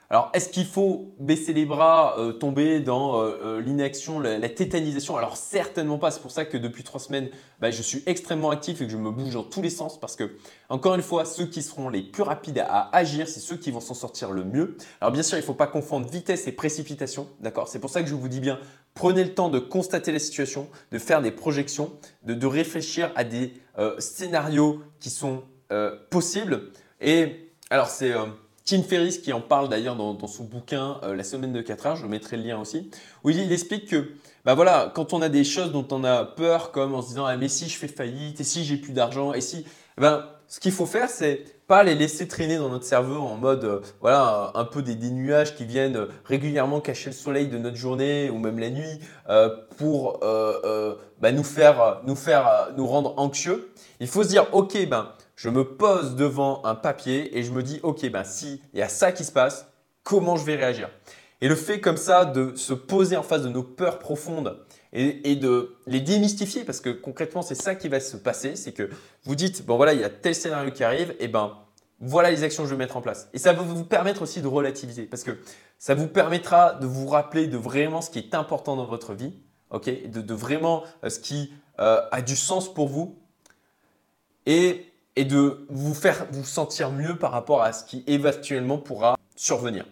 Alors, 0.08 0.30
est-ce 0.34 0.48
qu'il 0.48 0.66
faut 0.66 1.16
baisser 1.18 1.52
les 1.52 1.66
bras, 1.66 2.14
euh, 2.18 2.32
tomber 2.32 2.78
dans 2.78 3.20
euh, 3.20 3.60
l'inaction, 3.60 4.20
la, 4.20 4.48
tétanisation? 4.48 5.16
Alors, 5.16 5.36
certainement 5.36 5.98
pas. 5.98 6.12
C'est 6.12 6.20
pour 6.20 6.30
ça 6.30 6.44
que 6.44 6.56
depuis 6.56 6.84
trois 6.84 7.00
semaines, 7.00 7.28
bah, 7.60 7.72
je 7.72 7.82
suis 7.82 8.04
extrêmement 8.06 8.50
actif 8.50 8.80
et 8.80 8.86
que 8.86 8.92
je 8.92 8.96
me 8.96 9.10
bouge 9.10 9.34
dans 9.34 9.42
tous 9.42 9.62
les 9.62 9.68
sens 9.68 9.98
parce 9.98 10.14
que, 10.14 10.36
encore 10.68 10.94
une 10.94 11.02
fois, 11.02 11.24
ceux 11.24 11.46
qui 11.46 11.60
seront 11.60 11.88
les 11.88 12.02
plus 12.02 12.22
rapides 12.22 12.60
à 12.60 12.88
agir, 12.96 13.26
c'est 13.26 13.40
ceux 13.40 13.56
qui 13.56 13.72
vont 13.72 13.80
s'en 13.80 13.94
sortir 13.94 14.30
le 14.30 14.44
mieux. 14.44 14.76
Alors, 15.00 15.10
bien 15.10 15.24
sûr, 15.24 15.38
il 15.38 15.40
ne 15.40 15.46
faut 15.46 15.54
pas 15.54 15.66
confondre 15.66 16.08
vitesse 16.08 16.46
et 16.46 16.52
précipitation. 16.52 17.26
D'accord? 17.40 17.66
C'est 17.66 17.80
pour 17.80 17.90
ça 17.90 18.00
que 18.00 18.08
je 18.08 18.14
vous 18.14 18.28
dis 18.28 18.40
bien, 18.40 18.60
prenez 18.96 19.22
le 19.22 19.32
temps 19.32 19.48
de 19.48 19.60
constater 19.60 20.10
la 20.10 20.18
situation, 20.18 20.68
de 20.90 20.98
faire 20.98 21.22
des 21.22 21.30
projections, 21.30 21.92
de, 22.24 22.46
réfléchir 22.46 23.12
à 23.14 23.22
des 23.22 23.52
scénarios 23.98 24.82
qui 24.98 25.10
sont 25.10 25.44
possibles. 26.10 26.72
Et 27.00 27.52
alors, 27.70 27.88
c'est 27.88 28.12
Tim 28.66 28.82
Ferriss 28.82 29.18
qui 29.18 29.32
en 29.32 29.40
parle 29.40 29.68
d'ailleurs 29.68 29.94
dans, 29.94 30.26
son 30.26 30.42
bouquin 30.42 30.98
euh, 31.04 31.14
La 31.14 31.22
semaine 31.22 31.52
de 31.52 31.62
4 31.62 31.86
heures, 31.86 31.96
je 31.96 32.06
mettrai 32.06 32.36
le 32.36 32.42
lien 32.42 32.60
aussi, 32.60 32.90
où 33.22 33.30
il, 33.30 33.52
explique 33.52 33.88
que 33.88 34.10
bah 34.44 34.54
voilà, 34.54 34.92
quand 34.94 35.12
on 35.12 35.22
a 35.22 35.28
des 35.28 35.44
choses 35.44 35.70
dont 35.70 35.86
on 35.92 36.02
a 36.02 36.24
peur, 36.24 36.72
comme 36.72 36.94
en 36.94 37.00
se 37.00 37.08
disant 37.08 37.24
ah, 37.24 37.36
mais 37.36 37.48
si 37.48 37.68
je 37.68 37.78
fais 37.78 37.88
faillite, 37.88 38.40
et 38.40 38.44
si 38.44 38.64
j'ai 38.64 38.76
plus 38.76 38.92
d'argent, 38.92 39.32
et 39.32 39.40
si, 39.40 39.64
eh 39.98 40.00
ben, 40.00 40.26
ce 40.48 40.60
qu'il 40.60 40.72
faut 40.72 40.86
faire, 40.86 41.10
c'est 41.10 41.44
pas 41.66 41.82
les 41.82 41.94
laisser 41.94 42.28
traîner 42.28 42.58
dans 42.58 42.68
notre 42.68 42.84
cerveau 42.84 43.16
en 43.16 43.36
mode 43.36 43.64
euh, 43.64 43.80
voilà 44.00 44.52
un 44.54 44.64
peu 44.64 44.82
des, 44.82 44.94
nuages 45.10 45.56
qui 45.56 45.64
viennent 45.64 46.06
régulièrement 46.24 46.80
cacher 46.80 47.10
le 47.10 47.16
soleil 47.16 47.48
de 47.48 47.58
notre 47.58 47.76
journée 47.76 48.30
ou 48.30 48.38
même 48.38 48.60
la 48.60 48.70
nuit 48.70 49.00
euh, 49.28 49.48
pour 49.76 50.20
bah, 50.20 51.32
nous 51.32 51.42
faire 51.42 52.02
nous 52.04 52.14
faire 52.14 52.68
nous 52.76 52.86
rendre 52.86 53.14
anxieux. 53.16 53.72
Il 53.98 54.06
faut 54.06 54.22
se 54.22 54.28
dire 54.28 54.46
ok 54.52 54.86
ben 54.88 55.12
je 55.36 55.50
me 55.50 55.64
pose 55.64 56.16
devant 56.16 56.64
un 56.64 56.74
papier 56.74 57.38
et 57.38 57.42
je 57.42 57.52
me 57.52 57.62
dis, 57.62 57.78
ok, 57.82 58.10
ben 58.10 58.24
si 58.24 58.62
il 58.72 58.78
y 58.78 58.82
a 58.82 58.88
ça 58.88 59.12
qui 59.12 59.22
se 59.22 59.32
passe, 59.32 59.70
comment 60.02 60.36
je 60.36 60.44
vais 60.44 60.56
réagir? 60.56 60.88
Et 61.42 61.48
le 61.48 61.54
fait 61.54 61.80
comme 61.80 61.98
ça 61.98 62.24
de 62.24 62.56
se 62.56 62.72
poser 62.72 63.16
en 63.16 63.22
face 63.22 63.42
de 63.42 63.50
nos 63.50 63.62
peurs 63.62 63.98
profondes 63.98 64.56
et, 64.96 65.36
de 65.36 65.76
les 65.86 66.00
démystifier, 66.00 66.64
parce 66.64 66.80
que 66.80 66.90
concrètement, 66.90 67.42
c'est 67.42 67.54
ça 67.54 67.74
qui 67.74 67.88
va 67.88 68.00
se 68.00 68.16
passer, 68.16 68.56
c'est 68.56 68.72
que 68.72 68.88
vous 69.24 69.34
dites, 69.34 69.64
bon 69.64 69.76
voilà, 69.76 69.92
il 69.92 70.00
y 70.00 70.04
a 70.04 70.10
tel 70.10 70.34
scénario 70.34 70.70
qui 70.72 70.84
arrive, 70.84 71.14
et 71.20 71.28
ben 71.28 71.58
voilà 72.00 72.30
les 72.30 72.42
actions 72.42 72.62
que 72.62 72.68
je 72.68 72.74
vais 72.74 72.78
mettre 72.78 72.96
en 72.96 73.02
place. 73.02 73.28
Et 73.32 73.38
ça 73.38 73.52
va 73.52 73.62
vous 73.62 73.84
permettre 73.84 74.22
aussi 74.22 74.40
de 74.40 74.46
relativiser, 74.46 75.04
parce 75.04 75.22
que 75.22 75.38
ça 75.78 75.94
vous 75.94 76.08
permettra 76.08 76.74
de 76.74 76.86
vous 76.86 77.06
rappeler 77.06 77.46
de 77.46 77.56
vraiment 77.58 78.00
ce 78.00 78.10
qui 78.10 78.18
est 78.18 78.34
important 78.34 78.76
dans 78.76 78.86
votre 78.86 79.14
vie, 79.14 79.34
ok, 79.70 80.10
de, 80.10 80.34
vraiment 80.34 80.84
euh, 81.04 81.10
ce 81.10 81.20
qui 81.20 81.52
euh, 81.78 82.00
a 82.10 82.22
du 82.22 82.36
sens 82.36 82.72
pour 82.72 82.88
vous. 82.88 83.18
Et 84.46 84.86
et 85.16 85.24
de 85.24 85.66
vous 85.70 85.94
faire 85.94 86.26
vous 86.30 86.44
sentir 86.44 86.92
mieux 86.92 87.16
par 87.16 87.32
rapport 87.32 87.62
à 87.62 87.72
ce 87.72 87.84
qui 87.84 88.04
éventuellement 88.06 88.78
pourra 88.78 89.16
survenir. 89.34 89.86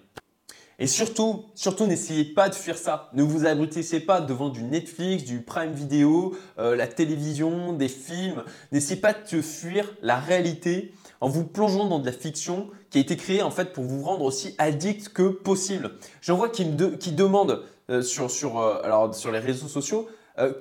Et 0.79 0.87
surtout, 0.87 1.45
surtout 1.55 1.87
n'essayez 1.87 2.25
pas 2.25 2.49
de 2.49 2.55
fuir 2.55 2.77
ça. 2.77 3.09
Ne 3.13 3.23
vous 3.23 3.47
abrutissez 3.47 4.01
pas 4.01 4.21
devant 4.21 4.49
du 4.49 4.63
Netflix, 4.63 5.25
du 5.25 5.41
Prime 5.41 5.73
Video, 5.73 6.35
euh, 6.59 6.75
la 6.75 6.89
télévision, 6.89 7.73
des 7.73 7.89
films. 7.89 8.43
N'essayez 8.73 9.01
pas 9.01 9.13
de 9.15 9.41
fuir 9.41 9.89
la 10.03 10.17
réalité 10.17 10.93
en 11.21 11.29
vous 11.29 11.45
plongeant 11.45 11.87
dans 11.87 12.01
de 12.01 12.07
la 12.07 12.13
fiction 12.13 12.71
qui 12.91 12.99
a 12.99 13.01
été 13.01 13.17
créée 13.17 13.43
en 13.43 13.51
fait 13.51 13.73
pour 13.73 13.85
vous 13.85 14.03
rendre 14.03 14.25
aussi 14.25 14.55
addict 14.59 15.11
que 15.11 15.29
possible. 15.29 15.93
J'en 16.21 16.37
vois 16.37 16.49
qui, 16.49 16.65
demandent 16.65 17.63
euh, 17.91 18.03
euh, 18.03 19.13
sur 19.13 19.33
les 19.33 19.39
réseaux 19.39 19.69
sociaux 19.69 20.09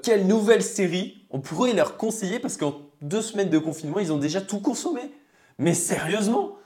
quelle 0.04 0.28
nouvelle 0.28 0.62
série 0.62 1.26
on 1.32 1.40
pourrait 1.40 1.74
leur 1.74 1.98
conseiller 1.98 2.38
parce 2.38 2.58
qu'en 2.58 2.76
deux 3.02 3.24
semaines 3.24 3.50
de 3.50 3.58
confinement, 3.58 3.98
ils 3.98 4.14
ont 4.14 4.20
déjà 4.20 4.40
tout 4.40 4.60
consommé. 4.60 5.02
Mais 5.58 5.74
sérieusement, 5.74 6.58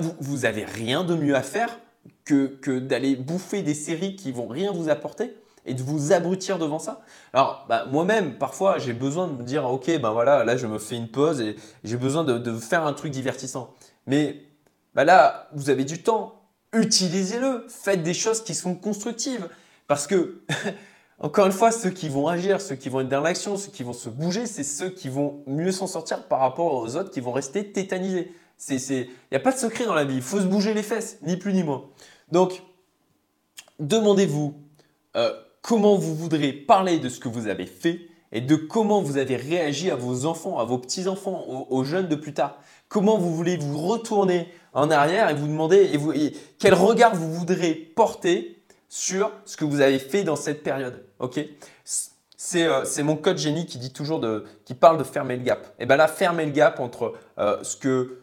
vous, 0.00 0.12
vous 0.20 0.44
avez 0.44 0.66
rien 0.66 1.02
de 1.02 1.14
mieux 1.14 1.34
à 1.34 1.42
faire 1.42 1.78
que, 2.24 2.46
que 2.46 2.78
d'aller 2.78 3.16
bouffer 3.16 3.62
des 3.62 3.74
séries 3.74 4.16
qui 4.16 4.32
vont 4.32 4.46
rien 4.46 4.72
vous 4.72 4.88
apporter 4.88 5.36
et 5.66 5.74
de 5.74 5.82
vous 5.82 6.12
abrutir 6.12 6.58
devant 6.58 6.78
ça. 6.78 7.02
Alors, 7.32 7.66
bah, 7.68 7.86
moi-même, 7.90 8.38
parfois, 8.38 8.78
j'ai 8.78 8.92
besoin 8.92 9.28
de 9.28 9.34
me 9.34 9.42
dire, 9.42 9.64
ok, 9.64 10.00
ben 10.00 10.10
voilà, 10.10 10.44
là, 10.44 10.56
je 10.56 10.66
me 10.66 10.78
fais 10.78 10.96
une 10.96 11.08
pause 11.08 11.40
et 11.40 11.56
j'ai 11.84 11.96
besoin 11.96 12.24
de, 12.24 12.58
faire 12.58 12.86
un 12.86 12.92
truc 12.92 13.12
divertissant. 13.12 13.74
Mais 14.06 14.42
bah 14.94 15.04
là, 15.04 15.48
vous 15.52 15.70
avez 15.70 15.84
du 15.84 16.02
temps, 16.02 16.42
utilisez-le, 16.72 17.66
faites 17.68 18.02
des 18.02 18.14
choses 18.14 18.42
qui 18.42 18.54
sont 18.54 18.74
constructives. 18.74 19.48
Parce 19.86 20.06
que 20.06 20.42
Encore 21.22 21.44
une 21.44 21.52
fois, 21.52 21.70
ceux 21.70 21.90
qui 21.90 22.08
vont 22.08 22.28
agir, 22.28 22.62
ceux 22.62 22.76
qui 22.76 22.88
vont 22.88 23.00
être 23.00 23.10
dans 23.10 23.20
l'action, 23.20 23.58
ceux 23.58 23.70
qui 23.70 23.82
vont 23.82 23.92
se 23.92 24.08
bouger, 24.08 24.46
c'est 24.46 24.64
ceux 24.64 24.88
qui 24.88 25.10
vont 25.10 25.42
mieux 25.46 25.70
s'en 25.70 25.86
sortir 25.86 26.26
par 26.26 26.40
rapport 26.40 26.72
aux 26.72 26.96
autres 26.96 27.10
qui 27.10 27.20
vont 27.20 27.32
rester 27.32 27.72
tétanisés. 27.72 28.32
Il 28.68 29.08
n'y 29.32 29.36
a 29.36 29.40
pas 29.40 29.52
de 29.52 29.58
secret 29.58 29.86
dans 29.86 29.94
la 29.94 30.04
vie, 30.04 30.16
il 30.16 30.22
faut 30.22 30.40
se 30.40 30.46
bouger 30.46 30.74
les 30.74 30.82
fesses, 30.82 31.18
ni 31.22 31.36
plus 31.36 31.52
ni 31.52 31.62
moins. 31.62 31.86
Donc, 32.30 32.62
demandez-vous 33.78 34.54
euh, 35.16 35.32
comment 35.62 35.96
vous 35.96 36.14
voudrez 36.14 36.52
parler 36.52 36.98
de 36.98 37.08
ce 37.08 37.20
que 37.20 37.28
vous 37.28 37.48
avez 37.48 37.66
fait 37.66 38.00
et 38.32 38.40
de 38.40 38.54
comment 38.54 39.02
vous 39.02 39.16
avez 39.16 39.36
réagi 39.36 39.90
à 39.90 39.96
vos 39.96 40.26
enfants, 40.26 40.58
à 40.58 40.64
vos 40.64 40.78
petits-enfants, 40.78 41.44
aux, 41.68 41.84
jeunes 41.84 42.06
de 42.06 42.14
plus 42.14 42.32
tard. 42.32 42.58
Comment 42.88 43.18
vous 43.18 43.34
voulez 43.34 43.56
vous 43.56 43.78
retourner 43.78 44.52
en 44.72 44.90
arrière 44.90 45.28
et 45.30 45.34
vous 45.34 45.48
demander 45.48 45.90
et 46.14 46.32
quel 46.58 46.74
regard 46.74 47.14
vous 47.14 47.32
voudrez 47.32 47.74
porter 47.74 48.62
sur 48.88 49.32
ce 49.46 49.56
que 49.56 49.64
vous 49.64 49.80
avez 49.80 49.98
fait 49.98 50.22
dans 50.22 50.36
cette 50.36 50.62
période. 50.62 51.04
Ok? 51.18 51.40
Euh, 52.54 52.84
c'est 52.84 53.02
mon 53.02 53.16
code 53.16 53.38
génie 53.38 53.66
qui 53.66 53.78
dit 53.78 53.92
toujours 53.92 54.20
de, 54.20 54.44
qui 54.64 54.74
parle 54.74 54.98
de 54.98 55.04
fermer 55.04 55.36
le 55.36 55.42
gap. 55.42 55.74
Et 55.78 55.86
bien 55.86 55.96
là, 55.96 56.08
fermer 56.08 56.46
le 56.46 56.52
gap 56.52 56.80
entre 56.80 57.14
euh, 57.38 57.62
ce 57.62 57.76
que 57.76 58.20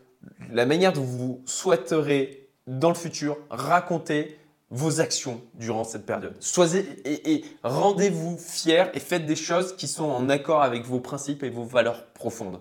la 0.52 0.66
manière 0.66 0.94
dont 0.94 1.04
vous 1.04 1.42
souhaiterez 1.46 2.50
dans 2.68 2.90
le 2.90 2.96
futur 2.96 3.38
raconter 3.50 4.38
vos 4.70 5.00
actions 5.00 5.42
durant 5.54 5.84
cette 5.84 6.06
période. 6.06 6.36
Soyez 6.40 6.86
et, 7.06 7.46
rendez-vous 7.64 8.38
fiers 8.38 8.86
et 8.94 9.00
faites 9.00 9.26
des 9.26 9.36
choses 9.36 9.76
qui 9.76 9.88
sont 9.88 10.10
en 10.10 10.30
accord 10.30 10.62
avec 10.62 10.86
vos 10.86 11.00
principes 11.00 11.44
et 11.44 11.50
vos 11.50 11.64
valeurs 11.64 12.08
profondes. 12.08 12.60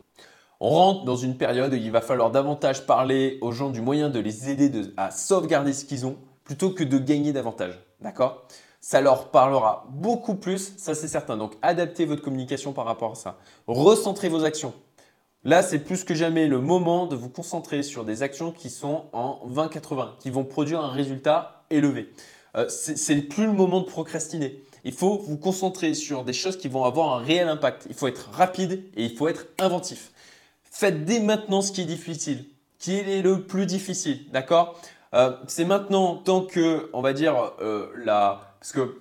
On 0.60 0.70
rentre 0.70 1.04
dans 1.04 1.16
une 1.16 1.36
période 1.36 1.72
où 1.72 1.76
il 1.76 1.90
va 1.90 2.00
falloir 2.00 2.30
davantage 2.30 2.86
parler 2.86 3.38
aux 3.42 3.52
gens 3.52 3.70
du 3.70 3.80
moyen 3.80 4.08
de 4.08 4.20
les 4.20 4.48
aider 4.48 4.70
à 4.96 5.10
sauvegarder 5.10 5.72
ce 5.72 5.84
qu'ils 5.84 6.06
ont 6.06 6.16
plutôt 6.44 6.70
que 6.70 6.84
de 6.84 6.98
gagner 6.98 7.32
davantage. 7.32 7.78
D'accord? 8.00 8.46
Ça 8.80 9.00
leur 9.00 9.30
parlera 9.30 9.86
beaucoup 9.90 10.36
plus, 10.36 10.74
ça 10.76 10.94
c'est 10.94 11.08
certain. 11.08 11.36
Donc 11.36 11.54
adaptez 11.60 12.04
votre 12.04 12.22
communication 12.22 12.72
par 12.72 12.84
rapport 12.84 13.12
à 13.12 13.14
ça. 13.16 13.38
Recentrez 13.66 14.28
vos 14.28 14.44
actions. 14.44 14.72
Là, 15.46 15.62
c'est 15.62 15.78
plus 15.78 16.02
que 16.02 16.12
jamais 16.12 16.48
le 16.48 16.58
moment 16.58 17.06
de 17.06 17.14
vous 17.14 17.28
concentrer 17.28 17.84
sur 17.84 18.04
des 18.04 18.24
actions 18.24 18.50
qui 18.50 18.68
sont 18.68 19.04
en 19.12 19.40
20-80, 19.48 20.18
qui 20.18 20.28
vont 20.28 20.42
produire 20.42 20.80
un 20.80 20.90
résultat 20.90 21.62
élevé. 21.70 22.12
Euh, 22.56 22.68
c'est 22.68 23.22
plus 23.22 23.46
le 23.46 23.52
moment 23.52 23.78
de 23.78 23.86
procrastiner. 23.86 24.60
Il 24.82 24.92
faut 24.92 25.18
vous 25.18 25.36
concentrer 25.36 25.94
sur 25.94 26.24
des 26.24 26.32
choses 26.32 26.56
qui 26.56 26.66
vont 26.66 26.82
avoir 26.82 27.16
un 27.16 27.22
réel 27.22 27.46
impact. 27.46 27.86
Il 27.88 27.94
faut 27.94 28.08
être 28.08 28.28
rapide 28.32 28.82
et 28.96 29.04
il 29.04 29.16
faut 29.16 29.28
être 29.28 29.46
inventif. 29.60 30.10
Faites 30.64 31.04
dès 31.04 31.20
maintenant 31.20 31.62
ce 31.62 31.70
qui 31.70 31.82
est 31.82 31.84
difficile. 31.84 32.46
Qui 32.80 32.96
est 32.96 33.22
le 33.22 33.42
plus 33.42 33.66
difficile, 33.66 34.28
d'accord? 34.32 34.76
Euh, 35.14 35.30
c'est 35.46 35.64
maintenant, 35.64 36.16
tant 36.16 36.40
que, 36.40 36.90
on 36.92 37.02
va 37.02 37.12
dire, 37.12 37.52
euh, 37.60 37.86
la. 38.04 38.56
Parce 38.58 38.72
que 38.72 38.98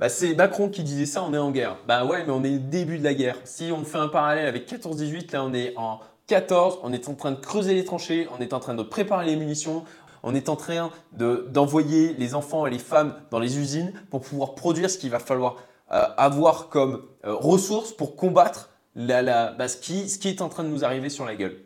bah, 0.00 0.08
c'est 0.08 0.34
Macron 0.34 0.70
qui 0.70 0.82
disait 0.82 1.04
ça, 1.04 1.22
on 1.22 1.34
est 1.34 1.38
en 1.38 1.50
guerre. 1.50 1.76
Bah 1.86 2.06
ouais, 2.06 2.24
mais 2.24 2.32
on 2.32 2.42
est 2.42 2.54
au 2.54 2.58
début 2.58 2.98
de 2.98 3.04
la 3.04 3.12
guerre. 3.12 3.36
Si 3.44 3.70
on 3.70 3.84
fait 3.84 3.98
un 3.98 4.08
parallèle 4.08 4.46
avec 4.46 4.66
14-18, 4.66 5.32
là 5.32 5.44
on 5.44 5.52
est 5.52 5.74
en 5.76 6.00
14, 6.26 6.78
on 6.82 6.92
est 6.94 7.06
en 7.10 7.14
train 7.14 7.32
de 7.32 7.38
creuser 7.38 7.74
les 7.74 7.84
tranchées, 7.84 8.26
on 8.36 8.40
est 8.40 8.54
en 8.54 8.60
train 8.60 8.74
de 8.74 8.82
préparer 8.82 9.26
les 9.26 9.36
munitions, 9.36 9.84
on 10.22 10.34
est 10.34 10.48
en 10.48 10.56
train 10.56 10.90
d'envoyer 11.12 12.14
les 12.14 12.34
enfants 12.34 12.66
et 12.66 12.70
les 12.70 12.78
femmes 12.78 13.14
dans 13.30 13.38
les 13.38 13.58
usines 13.58 13.92
pour 14.10 14.22
pouvoir 14.22 14.54
produire 14.54 14.88
ce 14.88 14.96
qu'il 14.96 15.10
va 15.10 15.18
falloir 15.18 15.56
euh, 15.92 16.02
avoir 16.16 16.70
comme 16.70 17.04
ressources 17.22 17.92
pour 17.92 18.16
combattre 18.16 18.70
la, 18.94 19.52
bah, 19.52 19.68
ce, 19.68 19.76
qui, 19.76 20.08
ce 20.08 20.18
qui 20.18 20.28
est 20.28 20.40
en 20.40 20.48
train 20.48 20.64
de 20.64 20.70
nous 20.70 20.82
arriver 20.82 21.10
sur 21.10 21.26
la 21.26 21.36
gueule. 21.36 21.58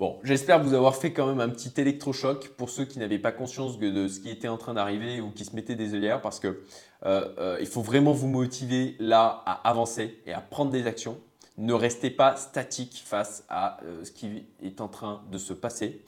Bon, 0.00 0.18
j'espère 0.24 0.60
vous 0.60 0.74
avoir 0.74 0.96
fait 0.96 1.12
quand 1.12 1.28
même 1.28 1.38
un 1.38 1.48
petit 1.48 1.72
électrochoc 1.80 2.48
pour 2.56 2.68
ceux 2.68 2.84
qui 2.84 2.98
n'avaient 2.98 3.20
pas 3.20 3.30
conscience 3.30 3.78
de 3.78 4.08
ce 4.08 4.18
qui 4.18 4.28
était 4.28 4.48
en 4.48 4.56
train 4.56 4.74
d'arriver 4.74 5.20
ou 5.20 5.30
qui 5.30 5.44
se 5.44 5.54
mettaient 5.54 5.76
des 5.76 5.94
œillères 5.94 6.20
parce 6.20 6.40
que 6.40 6.48
euh, 6.48 6.54
euh, 6.54 6.93
il 7.04 7.66
faut 7.66 7.82
vraiment 7.82 8.12
vous 8.12 8.28
motiver 8.28 8.96
là 8.98 9.42
à 9.46 9.68
avancer 9.68 10.20
et 10.26 10.32
à 10.32 10.40
prendre 10.40 10.70
des 10.70 10.86
actions. 10.86 11.18
Ne 11.56 11.72
restez 11.72 12.10
pas 12.10 12.36
statique 12.36 13.02
face 13.04 13.44
à 13.48 13.78
euh, 13.84 14.04
ce 14.04 14.10
qui 14.10 14.44
est 14.62 14.80
en 14.80 14.88
train 14.88 15.22
de 15.30 15.38
se 15.38 15.52
passer. 15.52 16.02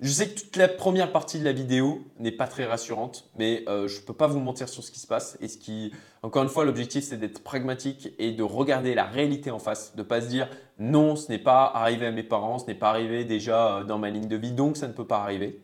Je 0.00 0.10
sais 0.10 0.28
que 0.28 0.40
toute 0.40 0.56
la 0.56 0.66
première 0.66 1.12
partie 1.12 1.38
de 1.38 1.44
la 1.44 1.52
vidéo 1.52 2.02
n'est 2.18 2.32
pas 2.32 2.48
très 2.48 2.64
rassurante, 2.64 3.30
mais 3.38 3.64
euh, 3.68 3.86
je 3.86 4.00
ne 4.00 4.04
peux 4.04 4.12
pas 4.12 4.26
vous 4.26 4.40
mentir 4.40 4.68
sur 4.68 4.82
ce 4.82 4.90
qui 4.90 4.98
se 4.98 5.06
passe. 5.06 5.38
Et 5.40 5.46
ce 5.46 5.56
qui, 5.56 5.92
encore 6.22 6.42
une 6.42 6.48
fois, 6.48 6.64
l'objectif, 6.64 7.04
c'est 7.04 7.16
d'être 7.16 7.42
pragmatique 7.42 8.12
et 8.18 8.32
de 8.32 8.42
regarder 8.42 8.94
la 8.94 9.04
réalité 9.04 9.52
en 9.52 9.60
face, 9.60 9.94
de 9.94 10.02
ne 10.02 10.06
pas 10.06 10.20
se 10.20 10.26
dire 10.26 10.48
non, 10.78 11.14
ce 11.14 11.30
n'est 11.30 11.38
pas 11.38 11.64
arrivé 11.72 12.06
à 12.06 12.10
mes 12.10 12.24
parents, 12.24 12.58
ce 12.58 12.66
n'est 12.66 12.74
pas 12.74 12.90
arrivé 12.90 13.24
déjà 13.24 13.78
euh, 13.78 13.84
dans 13.84 13.98
ma 13.98 14.10
ligne 14.10 14.26
de 14.26 14.36
vie, 14.36 14.52
donc 14.52 14.76
ça 14.76 14.88
ne 14.88 14.92
peut 14.92 15.06
pas 15.06 15.22
arriver. 15.22 15.62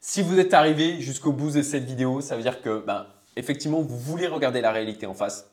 Si 0.00 0.22
vous 0.22 0.38
êtes 0.38 0.54
arrivé 0.54 1.00
jusqu'au 1.00 1.32
bout 1.32 1.50
de 1.50 1.62
cette 1.62 1.84
vidéo, 1.84 2.20
ça 2.20 2.36
veut 2.36 2.42
dire 2.42 2.62
que, 2.62 2.84
ben, 2.86 3.06
effectivement, 3.36 3.80
vous 3.80 3.98
voulez 3.98 4.26
regarder 4.26 4.60
la 4.60 4.72
réalité 4.72 5.06
en 5.06 5.14
face 5.14 5.50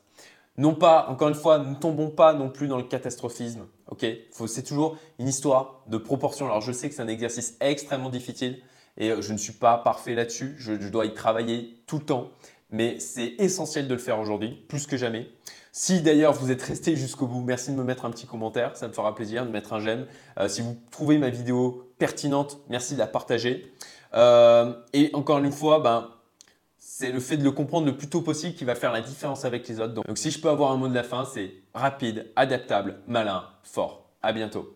non 0.58 0.74
pas, 0.74 1.06
encore 1.08 1.28
une 1.28 1.34
fois, 1.34 1.58
ne 1.58 1.74
tombons 1.74 2.10
pas 2.10 2.32
non 2.32 2.48
plus 2.48 2.68
dans 2.68 2.78
le 2.78 2.84
catastrophisme. 2.84 3.66
Ok, 3.88 4.06
c'est 4.46 4.62
toujours 4.62 4.96
une 5.18 5.28
histoire 5.28 5.82
de 5.86 5.98
proportion. 5.98 6.46
Alors 6.46 6.60
je 6.60 6.72
sais 6.72 6.88
que 6.88 6.94
c'est 6.94 7.02
un 7.02 7.08
exercice 7.08 7.56
extrêmement 7.60 8.10
difficile, 8.10 8.58
et 8.96 9.12
je 9.20 9.32
ne 9.32 9.38
suis 9.38 9.52
pas 9.52 9.78
parfait 9.78 10.14
là-dessus. 10.14 10.54
Je, 10.58 10.80
je 10.80 10.88
dois 10.88 11.06
y 11.06 11.14
travailler 11.14 11.82
tout 11.86 11.98
le 11.98 12.04
temps, 12.04 12.30
mais 12.70 12.98
c'est 13.00 13.34
essentiel 13.38 13.86
de 13.86 13.94
le 13.94 14.00
faire 14.00 14.18
aujourd'hui, 14.18 14.64
plus 14.68 14.86
que 14.86 14.96
jamais. 14.96 15.28
Si 15.72 16.00
d'ailleurs 16.00 16.32
vous 16.32 16.50
êtes 16.50 16.62
resté 16.62 16.96
jusqu'au 16.96 17.26
bout, 17.26 17.42
merci 17.42 17.70
de 17.70 17.76
me 17.76 17.84
mettre 17.84 18.06
un 18.06 18.10
petit 18.10 18.26
commentaire, 18.26 18.74
ça 18.78 18.88
me 18.88 18.94
fera 18.94 19.14
plaisir 19.14 19.44
de 19.44 19.50
mettre 19.50 19.74
un 19.74 19.80
j'aime. 19.80 20.06
Euh, 20.38 20.48
si 20.48 20.62
vous 20.62 20.78
trouvez 20.90 21.18
ma 21.18 21.28
vidéo 21.28 21.92
pertinente, 21.98 22.60
merci 22.70 22.94
de 22.94 22.98
la 22.98 23.06
partager. 23.06 23.74
Euh, 24.14 24.72
et 24.92 25.10
encore 25.12 25.38
une 25.38 25.52
fois, 25.52 25.80
ben, 25.80 26.10
c'est 26.78 27.12
le 27.12 27.20
fait 27.20 27.36
de 27.36 27.44
le 27.44 27.50
comprendre 27.50 27.86
le 27.86 27.96
plus 27.96 28.08
tôt 28.08 28.22
possible 28.22 28.54
qui 28.54 28.64
va 28.64 28.74
faire 28.74 28.92
la 28.92 29.00
différence 29.00 29.44
avec 29.44 29.68
les 29.68 29.80
autres. 29.80 29.94
Donc, 29.94 30.06
donc 30.06 30.18
si 30.18 30.30
je 30.30 30.40
peux 30.40 30.48
avoir 30.48 30.72
un 30.72 30.76
mot 30.76 30.88
de 30.88 30.94
la 30.94 31.02
fin, 31.02 31.24
c'est 31.24 31.52
rapide, 31.74 32.30
adaptable, 32.36 33.00
malin, 33.06 33.44
fort. 33.62 34.10
À 34.22 34.32
bientôt. 34.32 34.74